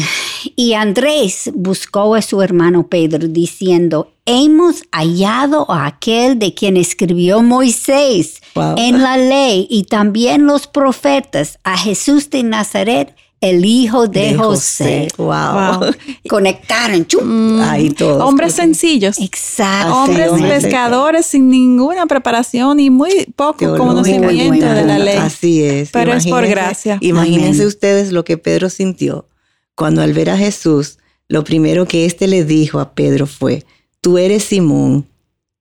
Y 0.55 0.75
Andrés 0.75 1.51
buscó 1.55 2.15
a 2.15 2.21
su 2.21 2.43
hermano 2.43 2.87
Pedro 2.89 3.27
diciendo, 3.27 4.13
hemos 4.27 4.83
hallado 4.93 5.69
a 5.71 5.87
aquel 5.87 6.39
de 6.39 6.53
quien 6.53 6.77
escribió 6.77 7.43
Moisés 7.43 8.41
Wow. 8.55 8.75
en 8.77 9.03
la 9.03 9.17
ley 9.17 9.67
y 9.71 9.85
también 9.85 10.45
los 10.47 10.67
profetas, 10.67 11.59
a 11.65 11.79
Jesús 11.79 12.29
de 12.29 12.43
Nazaret, 12.43 13.17
el 13.43 13.65
hijo 13.67 14.09
de, 14.09 14.35
José. 14.35 15.09
Wow. 15.19 15.29
Wow. 15.29 15.91
Conectaron. 16.29 17.07
Mm, 17.23 17.61
Ahí 17.61 17.91
todos. 17.91 18.23
Hombres 18.23 18.55
sencillos. 18.55 19.19
Exacto. 19.19 19.95
Hombres 19.95 20.31
hombres 20.31 20.63
pescadores 20.65 21.27
sin 21.27 21.51
ninguna 21.51 22.07
preparación 22.07 22.81
y 22.81 22.89
muy 22.89 23.27
poco 23.37 23.59
Teológica, 23.59 23.85
conocimiento 23.87 24.67
de 24.67 24.85
la 24.87 24.99
ley. 24.99 25.17
Así 25.19 25.63
es. 25.63 25.91
Pero 25.91 26.15
es 26.15 26.25
por 26.27 26.45
Imagínense- 26.45 26.51
gracia. 26.51 26.99
Imagínense 27.01 27.59
Amén. 27.63 27.67
ustedes 27.67 28.13
lo 28.13 28.25
que 28.25 28.39
Pedro 28.39 28.71
sintió 28.71 29.29
cuando 29.75 30.03
al 30.03 30.13
ver 30.13 30.31
a 30.31 30.37
Jesús, 30.39 30.99
lo 31.29 31.45
primero 31.45 31.87
que 31.87 32.07
éste 32.07 32.29
le 32.29 32.45
dijo 32.45 32.79
a 32.79 32.93
Pedro 32.95 33.27
fue, 33.27 33.65
tú 34.01 34.19
eres 34.19 34.45
Simón, 34.45 35.07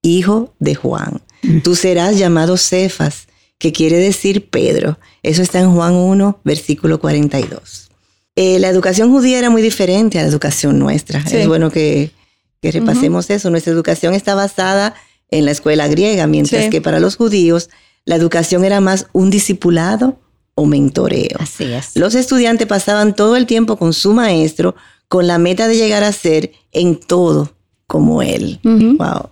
hijo 0.01 0.53
de 0.59 0.75
Juan. 0.75 1.21
Tú 1.63 1.75
serás 1.75 2.19
llamado 2.19 2.57
Cefas, 2.57 3.27
que 3.61 3.71
quiere 3.71 3.97
decir 3.97 4.49
Pedro. 4.49 4.97
Eso 5.21 5.43
está 5.43 5.59
en 5.59 5.71
Juan 5.71 5.93
1, 5.93 6.39
versículo 6.43 6.99
42. 6.99 7.89
Eh, 8.35 8.57
la 8.59 8.69
educación 8.69 9.11
judía 9.11 9.37
era 9.37 9.49
muy 9.51 9.61
diferente 9.61 10.17
a 10.17 10.23
la 10.23 10.29
educación 10.29 10.79
nuestra. 10.79 11.23
Sí. 11.27 11.37
Es 11.37 11.47
bueno 11.47 11.69
que, 11.69 12.11
que 12.59 12.71
repasemos 12.71 13.29
eso. 13.29 13.51
Nuestra 13.51 13.71
educación 13.71 14.15
está 14.15 14.33
basada 14.33 14.95
en 15.29 15.45
la 15.45 15.51
escuela 15.51 15.87
griega, 15.87 16.25
mientras 16.25 16.63
Sí. 16.65 16.69
que 16.71 16.81
para 16.81 16.99
los 16.99 17.15
judíos 17.17 17.69
la 18.03 18.15
educación 18.15 18.65
era 18.65 18.81
más 18.81 19.05
un 19.13 19.29
discipulado 19.29 20.19
o 20.55 20.65
mentoreo. 20.65 21.37
Así 21.39 21.65
es. 21.71 21.91
Los 21.95 22.15
estudiantes 22.15 22.65
pasaban 22.67 23.15
todo 23.15 23.35
el 23.35 23.45
tiempo 23.45 23.77
con 23.77 23.93
su 23.93 24.13
maestro 24.13 24.75
con 25.07 25.27
la 25.27 25.37
meta 25.37 25.67
de 25.67 25.75
llegar 25.77 26.03
a 26.03 26.11
ser 26.11 26.51
en 26.71 26.95
todo 26.99 27.53
como 27.85 28.23
él. 28.23 28.59
Wow. 28.63 29.29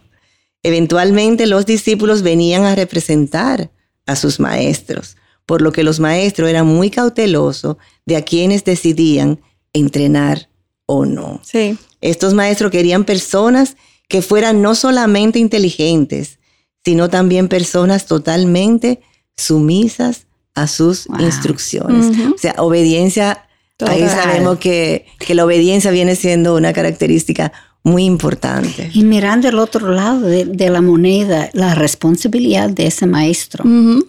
Eventualmente 0.61 1.47
los 1.47 1.65
discípulos 1.65 2.21
venían 2.21 2.65
a 2.65 2.75
representar 2.75 3.71
a 4.09 4.15
sus 4.15 4.39
maestros, 4.39 5.15
por 5.45 5.61
lo 5.61 5.71
que 5.71 5.83
los 5.83 5.99
maestros 5.99 6.49
eran 6.49 6.65
muy 6.67 6.89
cautelosos 6.89 7.77
de 8.05 8.15
a 8.17 8.23
quienes 8.23 8.63
decidían 8.63 9.39
entrenar 9.73 10.49
o 10.85 11.05
no. 11.05 11.39
Sí. 11.43 11.77
Estos 12.01 12.33
maestros 12.33 12.71
querían 12.71 13.03
personas 13.03 13.75
que 14.07 14.21
fueran 14.21 14.61
no 14.61 14.73
solamente 14.73 15.37
inteligentes, 15.39 16.39
sino 16.83 17.09
también 17.09 17.47
personas 17.47 18.05
totalmente 18.07 19.01
sumisas 19.37 20.25
a 20.55 20.67
sus 20.67 21.05
Wow. 21.07 21.21
instrucciones. 21.21 22.17
O 22.33 22.37
sea, 22.37 22.55
obediencia, 22.57 23.45
ahí 23.79 24.01
Total. 24.01 24.09
sabemos 24.09 24.57
que, 24.59 25.05
que 25.19 25.35
la 25.35 25.45
obediencia 25.45 25.91
viene 25.91 26.15
siendo 26.15 26.55
una 26.55 26.73
característica 26.73 27.51
muy 27.89 28.05
importante. 28.05 28.89
Y 28.93 29.03
mirando 29.03 29.47
el 29.49 29.59
otro 29.59 29.91
lado 29.91 30.21
de, 30.21 30.45
de 30.45 30.69
la 30.69 30.81
moneda, 30.81 31.49
la 31.53 31.75
responsabilidad 31.75 32.69
de 32.69 32.87
ese 32.87 33.05
maestro, 33.05 33.63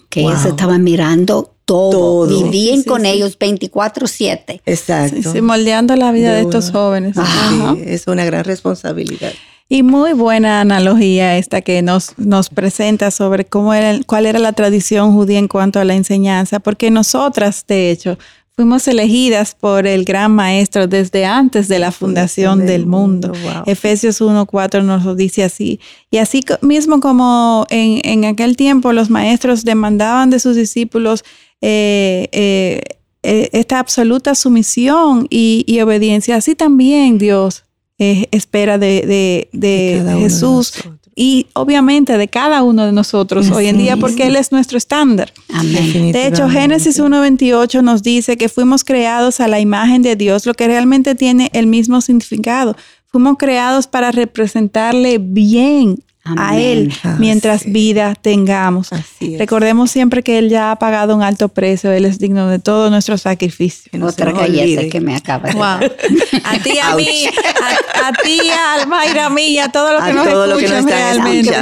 que 0.09 0.21
Wow. 0.21 0.31
ellos 0.31 0.45
estaban 0.45 0.83
mirando 0.83 1.53
todo, 1.65 1.91
Todo. 2.27 2.43
vivían 2.43 2.79
Sí, 2.83 2.85
con 2.85 3.01
sí. 3.01 3.07
ellos 3.07 3.37
24/7. 3.39 4.61
Exacto. 4.65 5.15
Sí, 5.15 5.23
sí, 5.33 5.41
moldeando 5.41 5.95
la 5.95 6.11
vida 6.11 6.29
de, 6.31 6.37
De 6.37 6.41
estos 6.43 6.71
jóvenes. 6.71 7.15
Sí, 7.15 7.21
Ajá. 7.23 7.75
es 7.85 8.07
una 8.07 8.25
gran 8.25 8.43
responsabilidad. 8.43 9.31
Y 9.69 9.83
muy 9.83 10.11
buena 10.11 10.59
analogía 10.59 11.37
esta 11.37 11.61
que 11.61 11.81
nos, 11.81 12.17
nos 12.17 12.49
presenta 12.49 13.09
sobre 13.09 13.45
cómo 13.45 13.73
era, 13.73 13.97
cuál 14.05 14.25
era 14.25 14.37
la 14.37 14.51
tradición 14.51 15.13
judía 15.13 15.39
en 15.39 15.47
cuanto 15.47 15.79
a 15.79 15.85
la 15.85 15.93
enseñanza, 15.95 16.59
porque 16.59 16.91
nosotras, 16.91 17.63
de 17.69 17.89
hecho, 17.89 18.17
fuimos 18.61 18.87
elegidas 18.87 19.55
por 19.59 19.87
el 19.87 20.05
gran 20.05 20.33
maestro 20.35 20.85
desde 20.85 21.25
antes 21.25 21.67
de 21.67 21.79
la 21.79 21.91
fundación 21.91 22.65
del 22.67 22.85
mundo. 22.85 23.29
Wow. 23.29 23.63
Efesios 23.65 24.21
1.4 24.21 24.83
nos 24.83 25.03
lo 25.03 25.15
dice 25.15 25.43
así. 25.43 25.79
Y 26.11 26.17
así 26.17 26.41
mismo 26.61 26.99
como 26.99 27.65
en, 27.71 28.01
en 28.03 28.25
aquel 28.25 28.55
tiempo 28.55 28.93
los 28.93 29.09
maestros 29.09 29.63
demandaban 29.65 30.29
de 30.29 30.39
sus 30.39 30.55
discípulos 30.55 31.23
eh, 31.61 32.27
eh, 32.33 32.81
eh, 33.23 33.49
esta 33.53 33.79
absoluta 33.79 34.35
sumisión 34.35 35.25
y, 35.31 35.63
y 35.67 35.81
obediencia, 35.81 36.35
así 36.35 36.53
también 36.55 37.17
Dios 37.17 37.63
eh, 37.97 38.27
espera 38.31 38.77
de, 38.77 39.01
de- 39.07 39.49
Jesús. 40.19 40.73
Y 41.15 41.47
obviamente 41.53 42.17
de 42.17 42.27
cada 42.27 42.63
uno 42.63 42.85
de 42.85 42.91
nosotros 42.91 43.51
hoy 43.51 43.67
en 43.67 43.77
día, 43.77 43.97
porque 43.97 44.27
Él 44.27 44.35
es 44.35 44.51
nuestro 44.51 44.77
estándar. 44.77 45.33
Amén. 45.53 46.11
De 46.11 46.27
hecho, 46.27 46.49
Génesis 46.49 46.99
1.28 46.99 47.81
nos 47.83 48.01
dice 48.01 48.37
que 48.37 48.49
fuimos 48.49 48.83
creados 48.83 49.39
a 49.39 49.47
la 49.47 49.59
imagen 49.59 50.01
de 50.01 50.15
Dios, 50.15 50.45
lo 50.45 50.53
que 50.53 50.67
realmente 50.67 51.15
tiene 51.15 51.49
el 51.53 51.67
mismo 51.67 52.01
significado. 52.01 52.75
Fuimos 53.07 53.35
creados 53.37 53.87
para 53.87 54.11
representarle 54.11 55.17
bien 55.19 56.01
a 56.23 56.31
Amén. 56.49 56.59
Él 56.59 56.93
Ah, 57.03 57.15
mientras 57.19 57.63
sí. 57.63 57.71
vida 57.71 58.13
tengamos. 58.21 58.93
Así. 58.93 59.37
Recordemos 59.37 59.89
siempre 59.89 60.21
que 60.21 60.37
Él 60.37 60.49
ya 60.49 60.71
ha 60.71 60.75
pagado 60.77 61.15
un 61.15 61.23
alto 61.23 61.49
precio, 61.49 61.91
Él 61.91 62.05
es 62.05 62.19
digno 62.19 62.47
de 62.47 62.59
todo 62.59 62.89
nuestro 62.91 63.17
sacrificio. 63.17 63.91
No 63.97 64.05
Otra 64.07 64.31
galleta 64.31 64.87
que 64.89 65.01
me 65.01 65.15
acaba 65.15 65.47
de 65.49 65.53
Wow. 65.53 65.61
dar. 65.63 65.95
A 66.43 66.59
ti, 66.59 66.77
a 66.77 66.95
mí, 66.95 67.07
a, 68.03 68.07
a 68.07 68.13
ti, 68.13 68.39
a 68.49 68.73
Almayra, 68.81 69.25
a 69.25 69.29
mí, 69.31 69.47
y 69.47 69.57
a 69.59 69.69
todos 69.69 69.93
los 69.93 70.03
A 70.03 70.07
que 70.07 70.13
nos 70.13 70.29
todo 70.29 70.47
lo 70.47 70.57
que 70.57 70.65
escuchan 70.65 70.87
realmente. 70.87 71.51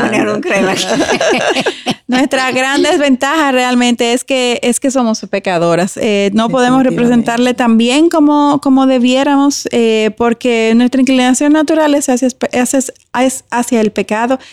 Nuestra 2.07 2.51
gran 2.51 2.81
desventaja 2.81 3.51
realmente 3.51 4.13
es 4.13 4.23
que, 4.23 4.59
es 4.63 4.79
que 4.79 4.89
somos 4.89 5.19
pecadoras. 5.29 5.95
Eh, 5.97 6.31
no 6.33 6.49
podemos 6.49 6.83
representarle 6.83 7.53
tan 7.53 7.77
bien 7.77 8.09
como, 8.09 8.59
como 8.61 8.87
debiéramos 8.87 9.67
eh, 9.71 10.09
porque 10.17 10.73
nuestra 10.75 11.01
inclinación 11.01 11.53
natural 11.53 11.93
es 11.93 12.09
hacia, 12.09 12.29
es, 12.51 12.93
es 13.13 13.43
hacia 13.51 13.81
el 13.81 13.91
pecado 13.91 14.39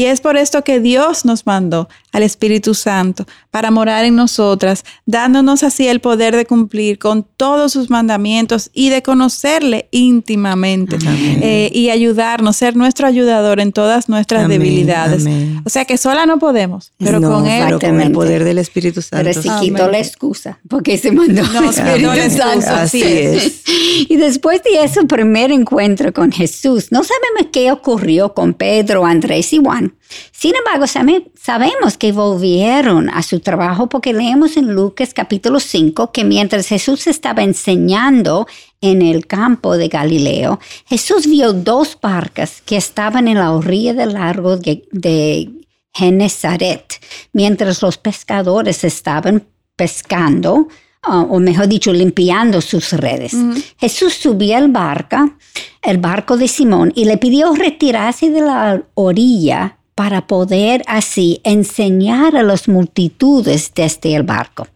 y 0.00 0.06
es 0.06 0.22
por 0.22 0.38
esto 0.38 0.64
que 0.64 0.80
Dios 0.80 1.26
nos 1.26 1.44
mandó 1.44 1.86
al 2.12 2.22
Espíritu 2.22 2.72
Santo 2.72 3.26
para 3.50 3.70
morar 3.70 4.06
en 4.06 4.16
nosotras, 4.16 4.82
dándonos 5.04 5.62
así 5.62 5.88
el 5.88 6.00
poder 6.00 6.34
de 6.34 6.46
cumplir 6.46 6.98
con 6.98 7.26
todos 7.36 7.72
sus 7.72 7.90
mandamientos 7.90 8.70
y 8.72 8.88
de 8.88 9.02
conocerle 9.02 9.88
íntimamente 9.90 10.96
eh, 11.42 11.70
y 11.74 11.90
ayudarnos, 11.90 12.56
ser 12.56 12.76
nuestro 12.76 13.06
ayudador 13.06 13.60
en 13.60 13.72
todas 13.72 14.08
nuestras 14.08 14.44
Amén, 14.46 14.58
debilidades. 14.58 15.26
amén. 15.26 15.60
O 15.66 15.68
sea 15.68 15.84
que 15.84 15.98
sola 15.98 16.24
no 16.24 16.38
podemos, 16.38 16.92
pero 16.96 17.20
No, 17.20 17.30
con 17.32 17.46
él. 17.46 17.64
pero 17.66 17.78
con 17.78 18.00
el 18.00 18.10
poder 18.12 18.44
del 18.44 18.56
Espíritu 18.56 19.02
Santo. 19.02 19.22
Pero 19.28 19.42
si 19.42 19.50
Amén. 19.50 19.60
quitó 19.74 19.90
la 19.90 19.98
excusa, 19.98 20.58
porque 20.66 20.96
se 20.96 21.12
mandó 21.12 21.42
No, 21.42 21.60
el 21.60 21.68
Espíritu 21.68 22.06
mandó 22.06 22.14
la 22.14 22.24
excusa, 22.24 22.52
Santo. 22.52 22.70
Así 22.74 23.02
es. 23.02 23.62
Y 24.08 24.16
después 24.16 24.62
de 24.62 24.82
ese 24.82 25.04
primer 25.04 25.52
encuentro 25.52 26.10
con 26.14 26.32
Jesús, 26.32 26.86
no 26.90 27.04
sabemos 27.04 27.50
qué 27.52 27.70
ocurrió 27.70 28.32
con 28.32 28.54
Pedro, 28.54 29.04
Andrés 29.04 29.52
y 29.52 29.58
Juan. 29.58 29.89
Sin 30.32 30.54
embargo, 30.56 30.86
sabe- 30.86 31.30
sabemos 31.40 31.96
que 31.96 32.12
volvieron 32.12 33.08
a 33.10 33.22
su 33.22 33.40
trabajo 33.40 33.88
porque 33.88 34.12
leemos 34.12 34.56
en 34.56 34.74
Lucas 34.74 35.12
capítulo 35.14 35.60
5 35.60 36.12
que 36.12 36.24
mientras 36.24 36.66
Jesús 36.68 37.06
estaba 37.06 37.42
enseñando 37.42 38.46
en 38.80 39.02
el 39.02 39.26
campo 39.26 39.76
de 39.76 39.88
Galileo, 39.88 40.58
Jesús 40.86 41.26
vio 41.26 41.52
dos 41.52 41.98
barcas 42.00 42.62
que 42.64 42.76
estaban 42.76 43.28
en 43.28 43.38
la 43.38 43.52
orilla 43.52 43.92
del 43.94 44.14
lago 44.14 44.56
de, 44.56 44.88
de 44.92 45.50
Genezaret, 45.92 46.94
mientras 47.32 47.82
los 47.82 47.98
pescadores 47.98 48.84
estaban 48.84 49.44
pescando, 49.76 50.68
ah, 51.02 51.26
o 51.28 51.38
mejor 51.40 51.68
dicho, 51.68 51.92
limpiando 51.92 52.60
sus 52.60 52.92
redes. 52.92 53.32
Jesús 53.78 54.14
subió 54.14 54.56
al 54.56 54.68
barca, 54.68 55.36
el 55.82 55.98
barco 55.98 56.36
de 56.36 56.48
Simón, 56.48 56.92
y 56.94 57.04
le 57.06 57.16
pidió 57.16 57.52
retirarse 57.54 58.30
de 58.30 58.40
la 58.40 58.82
orilla 58.94 59.78
para 60.00 60.26
poder 60.26 60.82
así 60.86 61.42
enseñar 61.44 62.34
a 62.34 62.42
las 62.42 62.68
multitudes 62.68 63.70
desde 63.74 64.14
el 64.14 64.22
barco. 64.22 64.66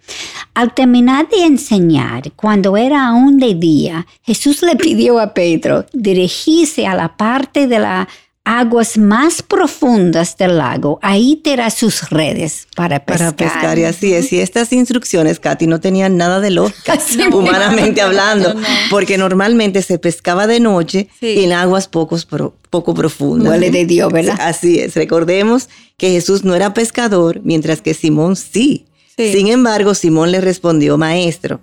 Al 0.52 0.74
terminar 0.74 1.30
de 1.30 1.46
enseñar, 1.46 2.30
cuando 2.32 2.76
era 2.76 3.08
aún 3.08 3.38
de 3.38 3.54
día, 3.54 4.06
Jesús 4.22 4.60
le 4.60 4.76
pidió 4.76 5.18
a 5.18 5.32
Pedro 5.32 5.86
dirigirse 5.94 6.86
a 6.86 6.94
la 6.94 7.16
parte 7.16 7.66
de 7.66 7.78
las 7.78 8.06
aguas 8.44 8.98
más 8.98 9.42
profundas 9.42 10.36
del 10.36 10.58
lago. 10.58 10.98
Ahí 11.02 11.36
tirar 11.36 11.70
sus 11.70 12.10
redes 12.10 12.68
para 12.76 13.04
pescar. 13.04 13.34
Para 13.34 13.50
pescar, 13.52 13.78
y 13.78 13.84
así 13.84 14.12
es. 14.12 14.32
Y 14.32 14.40
estas 14.40 14.72
instrucciones, 14.72 15.40
Katy, 15.40 15.66
no 15.66 15.80
tenían 15.80 16.16
nada 16.16 16.40
de 16.40 16.50
lógica, 16.50 16.98
humanamente 17.32 18.00
no, 18.02 18.06
hablando, 18.08 18.54
no, 18.54 18.60
porque 18.90 19.16
normalmente 19.18 19.80
se 19.82 19.98
pescaba 19.98 20.46
de 20.46 20.60
noche 20.60 21.08
Sí. 21.20 21.42
en 21.44 21.52
aguas 21.52 21.88
pocos 21.88 22.26
pro- 22.26 22.54
poco 22.70 22.92
profundas. 22.94 23.48
Huele 23.50 23.70
de 23.70 23.86
Dios, 23.86 24.12
¿verdad? 24.12 24.36
Así 24.40 24.78
es. 24.78 24.94
Recordemos 24.94 25.68
que 25.96 26.10
Jesús 26.10 26.44
no 26.44 26.54
era 26.54 26.74
pescador, 26.74 27.40
mientras 27.44 27.80
que 27.80 27.94
Simón 27.94 28.36
sí. 28.36 28.86
Sí. 29.16 29.32
Sin 29.32 29.46
embargo, 29.48 29.94
Simón 29.94 30.32
le 30.32 30.40
respondió, 30.40 30.98
maestro, 30.98 31.60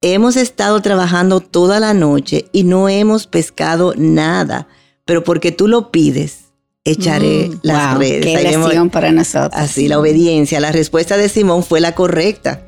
hemos 0.00 0.36
estado 0.36 0.80
trabajando 0.82 1.40
toda 1.40 1.80
la 1.80 1.94
noche 1.94 2.46
y 2.52 2.62
no 2.64 2.88
hemos 2.88 3.26
pescado 3.26 3.92
nada, 3.96 4.68
pero 5.06 5.24
porque 5.24 5.50
tú 5.52 5.66
lo 5.68 5.90
pides, 5.90 6.40
echaré 6.84 7.48
Mm, 7.48 7.60
las 7.62 7.92
Wow, 7.94 8.00
redes. 8.00 8.24
qué 8.26 8.42
lección 8.42 8.90
para 8.90 9.10
nosotros. 9.12 9.52
Así, 9.54 9.88
la 9.88 9.98
obediencia. 9.98 10.60
La 10.60 10.70
respuesta 10.72 11.16
de 11.16 11.28
Simón 11.30 11.64
fue 11.64 11.80
la 11.80 11.94
correcta. 11.94 12.62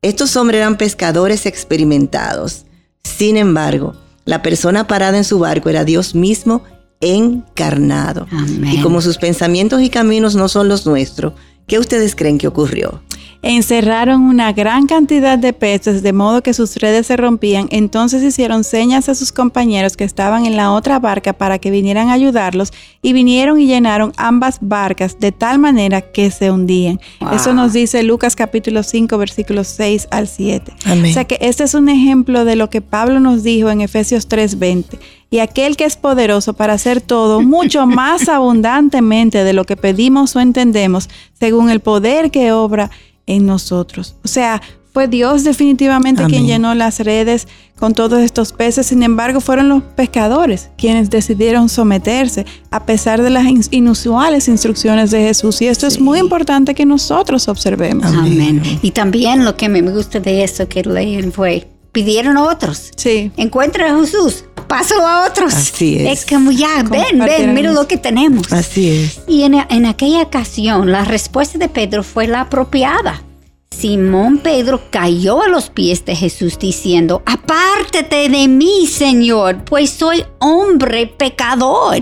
Estos 0.00 0.36
hombres 0.36 0.58
eran 0.58 0.76
pescadores 0.78 1.44
experimentados. 1.46 2.64
Sin 3.02 3.36
embargo, 3.36 3.94
la 4.24 4.42
persona 4.42 4.86
parada 4.86 5.18
en 5.18 5.24
su 5.24 5.38
barco 5.40 5.68
era 5.70 5.84
Dios 5.84 6.14
mismo 6.14 6.62
encarnado. 7.00 8.26
Y 8.70 8.80
como 8.80 9.00
sus 9.00 9.18
pensamientos 9.18 9.82
y 9.82 9.90
caminos 9.90 10.34
no 10.34 10.48
son 10.48 10.68
los 10.68 10.86
nuestros, 10.86 11.32
¿qué 11.66 11.78
ustedes 11.78 12.14
creen 12.14 12.38
que 12.38 12.46
ocurrió? 12.48 13.02
Encerraron 13.42 14.22
una 14.22 14.52
gran 14.52 14.86
cantidad 14.86 15.38
de 15.38 15.52
peces 15.52 16.02
de 16.02 16.12
modo 16.12 16.42
que 16.42 16.54
sus 16.54 16.76
redes 16.76 17.06
se 17.06 17.16
rompían. 17.16 17.68
Entonces 17.70 18.22
hicieron 18.22 18.64
señas 18.64 19.08
a 19.08 19.14
sus 19.14 19.32
compañeros 19.32 19.96
que 19.96 20.04
estaban 20.04 20.44
en 20.44 20.56
la 20.56 20.72
otra 20.72 20.98
barca 20.98 21.32
para 21.32 21.58
que 21.58 21.70
vinieran 21.70 22.08
a 22.08 22.14
ayudarlos 22.14 22.72
y 23.00 23.12
vinieron 23.12 23.60
y 23.60 23.66
llenaron 23.66 24.12
ambas 24.16 24.58
barcas 24.60 25.18
de 25.20 25.32
tal 25.32 25.58
manera 25.58 26.00
que 26.00 26.30
se 26.30 26.50
hundían. 26.50 27.00
Eso 27.32 27.54
nos 27.54 27.72
dice 27.72 28.02
Lucas 28.02 28.34
capítulo 28.34 28.82
5 28.82 29.16
versículos 29.18 29.68
6 29.68 30.08
al 30.10 30.28
7. 30.28 30.72
O 30.86 31.12
sea 31.12 31.24
que 31.24 31.38
este 31.40 31.64
es 31.64 31.74
un 31.74 31.88
ejemplo 31.88 32.44
de 32.44 32.56
lo 32.56 32.70
que 32.70 32.80
Pablo 32.80 33.20
nos 33.20 33.42
dijo 33.42 33.70
en 33.70 33.80
Efesios 33.80 34.28
3:20 34.28 34.98
y 35.30 35.40
aquel 35.40 35.76
que 35.76 35.84
es 35.84 35.96
poderoso 35.96 36.54
para 36.54 36.72
hacer 36.72 37.00
todo 37.00 37.40
mucho 37.42 37.86
más 37.86 38.28
abundantemente 38.28 39.44
de 39.44 39.52
lo 39.52 39.64
que 39.64 39.76
pedimos 39.76 40.34
o 40.36 40.40
entendemos, 40.40 41.08
según 41.38 41.70
el 41.70 41.80
poder 41.80 42.30
que 42.30 42.52
obra 42.52 42.90
en 43.28 43.46
nosotros. 43.46 44.16
O 44.24 44.28
sea, 44.28 44.60
fue 44.92 45.06
Dios 45.06 45.44
definitivamente 45.44 46.24
quien 46.24 46.46
llenó 46.46 46.74
las 46.74 46.98
redes 46.98 47.46
con 47.78 47.94
todos 47.94 48.20
estos 48.20 48.52
peces. 48.52 48.86
Sin 48.86 49.04
embargo, 49.04 49.40
fueron 49.40 49.68
los 49.68 49.82
pescadores 49.82 50.70
quienes 50.76 51.10
decidieron 51.10 51.68
someterse 51.68 52.46
a 52.72 52.84
pesar 52.84 53.22
de 53.22 53.30
las 53.30 53.44
inusuales 53.70 54.48
instrucciones 54.48 55.12
de 55.12 55.20
Jesús. 55.20 55.62
Y 55.62 55.68
esto 55.68 55.86
es 55.86 56.00
muy 56.00 56.18
importante 56.18 56.74
que 56.74 56.84
nosotros 56.84 57.46
observemos. 57.46 58.06
Amén. 58.06 58.60
Y 58.82 58.90
también 58.90 59.44
lo 59.44 59.56
que 59.56 59.68
me 59.68 59.82
gusta 59.82 60.18
de 60.18 60.42
eso 60.42 60.68
que 60.68 60.82
leen 60.82 61.30
fue, 61.30 61.68
pidieron 61.98 62.36
a 62.36 62.44
otros. 62.44 62.92
Sí. 62.96 63.32
Encuentra 63.36 63.92
a 63.92 64.00
Jesús. 64.00 64.44
Pásalo 64.68 65.04
a 65.04 65.26
otros. 65.26 65.52
Así 65.52 65.96
es. 65.98 66.20
Es 66.20 66.26
como 66.26 66.52
ya, 66.52 66.84
ven, 66.84 67.18
ven, 67.18 67.54
mira 67.54 67.72
lo 67.72 67.88
que 67.88 67.96
tenemos. 67.96 68.52
Así 68.52 68.88
es. 68.88 69.20
Y 69.26 69.42
en, 69.42 69.54
en 69.54 69.86
aquella 69.86 70.22
ocasión, 70.22 70.92
la 70.92 71.04
respuesta 71.04 71.58
de 71.58 71.68
Pedro 71.68 72.04
fue 72.04 72.28
la 72.28 72.42
apropiada. 72.42 73.24
Simón 73.70 74.38
Pedro 74.38 74.80
cayó 74.90 75.42
a 75.42 75.48
los 75.48 75.70
pies 75.70 76.04
de 76.04 76.14
Jesús 76.14 76.58
diciendo, 76.58 77.22
apártate 77.26 78.28
de 78.28 78.46
mí, 78.46 78.86
Señor, 78.86 79.64
pues 79.64 79.90
soy 79.90 80.24
hombre 80.38 81.06
pecador. 81.06 82.00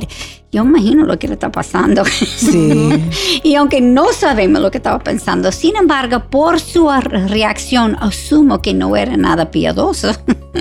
Yo 0.57 0.65
imagino 0.65 1.05
lo 1.05 1.19
que 1.19 1.29
le 1.29 1.35
está 1.35 1.53
pasando. 1.53 2.03
Sí. 2.07 2.89
y 3.43 3.57
aunque 3.57 3.83
no 3.83 4.11
sabemos 4.15 4.63
lo 4.63 4.71
que 4.71 4.79
estaba 4.79 4.99
pensando, 5.01 5.53
sin 5.53 5.77
embargo, 5.77 6.23
por 6.31 6.61
su 6.61 6.89
reacción 7.29 7.95
asumo 8.01 8.63
que 8.63 8.73
no 8.73 8.97
era 8.97 9.19
nada 9.19 9.51
piadoso. 9.51 10.13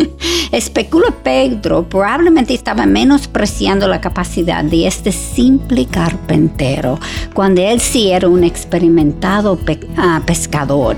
Especula 0.52 1.14
Pedro 1.24 1.88
probablemente 1.88 2.54
estaba 2.54 2.86
menospreciando 2.86 3.88
la 3.88 4.02
capacidad 4.02 4.66
de 4.66 4.86
este 4.86 5.14
simple 5.14 5.86
carpintero, 5.86 7.00
cuando 7.34 7.62
él 7.62 7.80
sí 7.80 8.10
era 8.10 8.28
un 8.28 8.44
experimentado 8.44 9.58
ah, 9.96 10.22
pescador. 10.26 10.98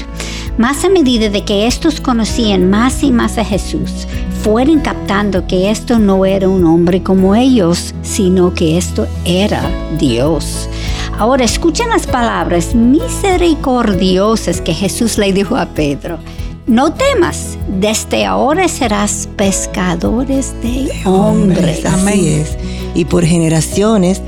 Más 0.58 0.84
a 0.84 0.90
medida 0.90 1.30
de 1.30 1.46
que 1.46 1.68
estos 1.68 2.02
conocían 2.02 2.68
más 2.68 3.04
y 3.04 3.12
más 3.12 3.38
a 3.38 3.46
Jesús, 3.46 4.08
fueron 4.42 4.80
captando 4.80 5.46
que 5.46 5.70
esto 5.70 6.00
no 6.00 6.26
era 6.26 6.48
un 6.48 6.64
hombre 6.66 7.04
como 7.04 7.36
ellos, 7.36 7.94
sino 8.02 8.54
que 8.54 8.78
esto 8.88 9.08
era 9.26 9.62
Dios. 9.98 10.70
Ahora 11.18 11.44
escuchen 11.44 11.90
las 11.90 12.08
palabras 12.08 12.74
misericordiosas 12.74 14.62
que 14.62 14.74
Jesús 14.74 15.18
le 15.18 15.34
dijo 15.34 15.58
a 15.58 15.66
Pedro. 15.66 16.20
No 16.68 16.94
temas, 16.94 17.58
desde 17.68 18.26
ahora 18.26 18.68
serás 18.68 19.28
pescadores 19.36 20.54
de, 20.62 20.90
hombres. 21.06 21.86
Así 21.86 22.30
es. 22.30 22.58
Y 22.96 23.06
por 23.06 23.26
generaciones 23.26 24.22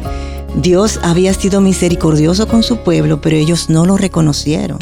Dios 0.56 1.00
había 1.04 1.34
sido 1.34 1.62
misericordioso 1.62 2.48
con 2.48 2.64
su 2.64 2.78
pueblo, 2.78 3.22
pero 3.22 3.38
ellos 3.38 3.70
no 3.70 3.86
lo 3.86 3.98
reconocieron. 3.98 4.80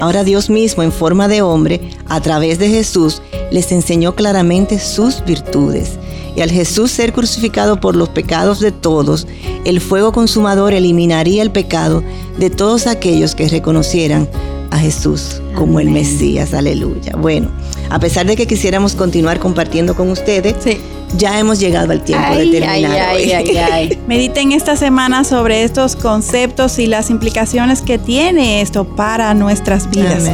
Ahora 0.00 0.24
Dios 0.24 0.50
mismo, 0.50 0.82
en 0.82 0.92
forma 0.92 1.28
de 1.28 1.42
hombre, 1.42 1.90
a 2.08 2.20
través 2.20 2.58
de 2.58 2.68
Jesús, 2.68 3.22
les 3.50 3.70
enseñó 3.70 4.14
claramente 4.14 4.78
sus 4.78 5.24
virtudes. 5.24 5.98
Al 6.42 6.50
Jesús 6.50 6.90
ser 6.90 7.12
crucificado 7.12 7.80
por 7.80 7.96
los 7.96 8.08
pecados 8.08 8.60
de 8.60 8.72
todos, 8.72 9.26
el 9.64 9.80
fuego 9.80 10.12
consumador 10.12 10.72
eliminaría 10.72 11.42
el 11.42 11.50
pecado 11.50 12.02
de 12.38 12.50
todos 12.50 12.86
aquellos 12.86 13.34
que 13.34 13.48
reconocieran 13.48 14.28
a 14.70 14.78
Jesús 14.78 15.40
como 15.54 15.80
el 15.80 15.90
Mesías. 15.90 16.54
Aleluya. 16.54 17.12
Bueno, 17.16 17.48
a 17.90 17.98
pesar 17.98 18.26
de 18.26 18.36
que 18.36 18.46
quisiéramos 18.46 18.94
continuar 18.94 19.38
compartiendo 19.40 19.94
con 19.94 20.10
ustedes, 20.10 20.56
ya 21.16 21.38
hemos 21.38 21.58
llegado 21.58 21.92
al 21.92 22.02
tiempo 22.02 22.34
de 22.34 22.46
terminar. 22.46 23.14
hoy. 23.14 23.98
Mediten 24.06 24.52
esta 24.52 24.76
semana 24.76 25.24
sobre 25.24 25.64
estos 25.64 25.96
conceptos 25.96 26.78
y 26.78 26.86
las 26.86 27.10
implicaciones 27.10 27.82
que 27.82 27.98
tiene 27.98 28.60
esto 28.60 28.84
para 28.84 29.34
nuestras 29.34 29.90
vidas. 29.90 30.30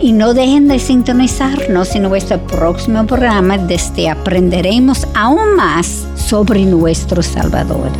Y 0.00 0.12
no 0.12 0.34
dejen 0.34 0.68
de 0.68 0.78
sintonizarnos 0.78 1.94
en 1.96 2.02
nuestro 2.02 2.38
próximo 2.46 3.06
programa 3.06 3.58
desde 3.58 4.08
aprenderemos 4.08 5.06
aún 5.14 5.56
más 5.56 6.06
sobre 6.14 6.64
nuestro 6.64 7.22
Salvador. 7.22 7.90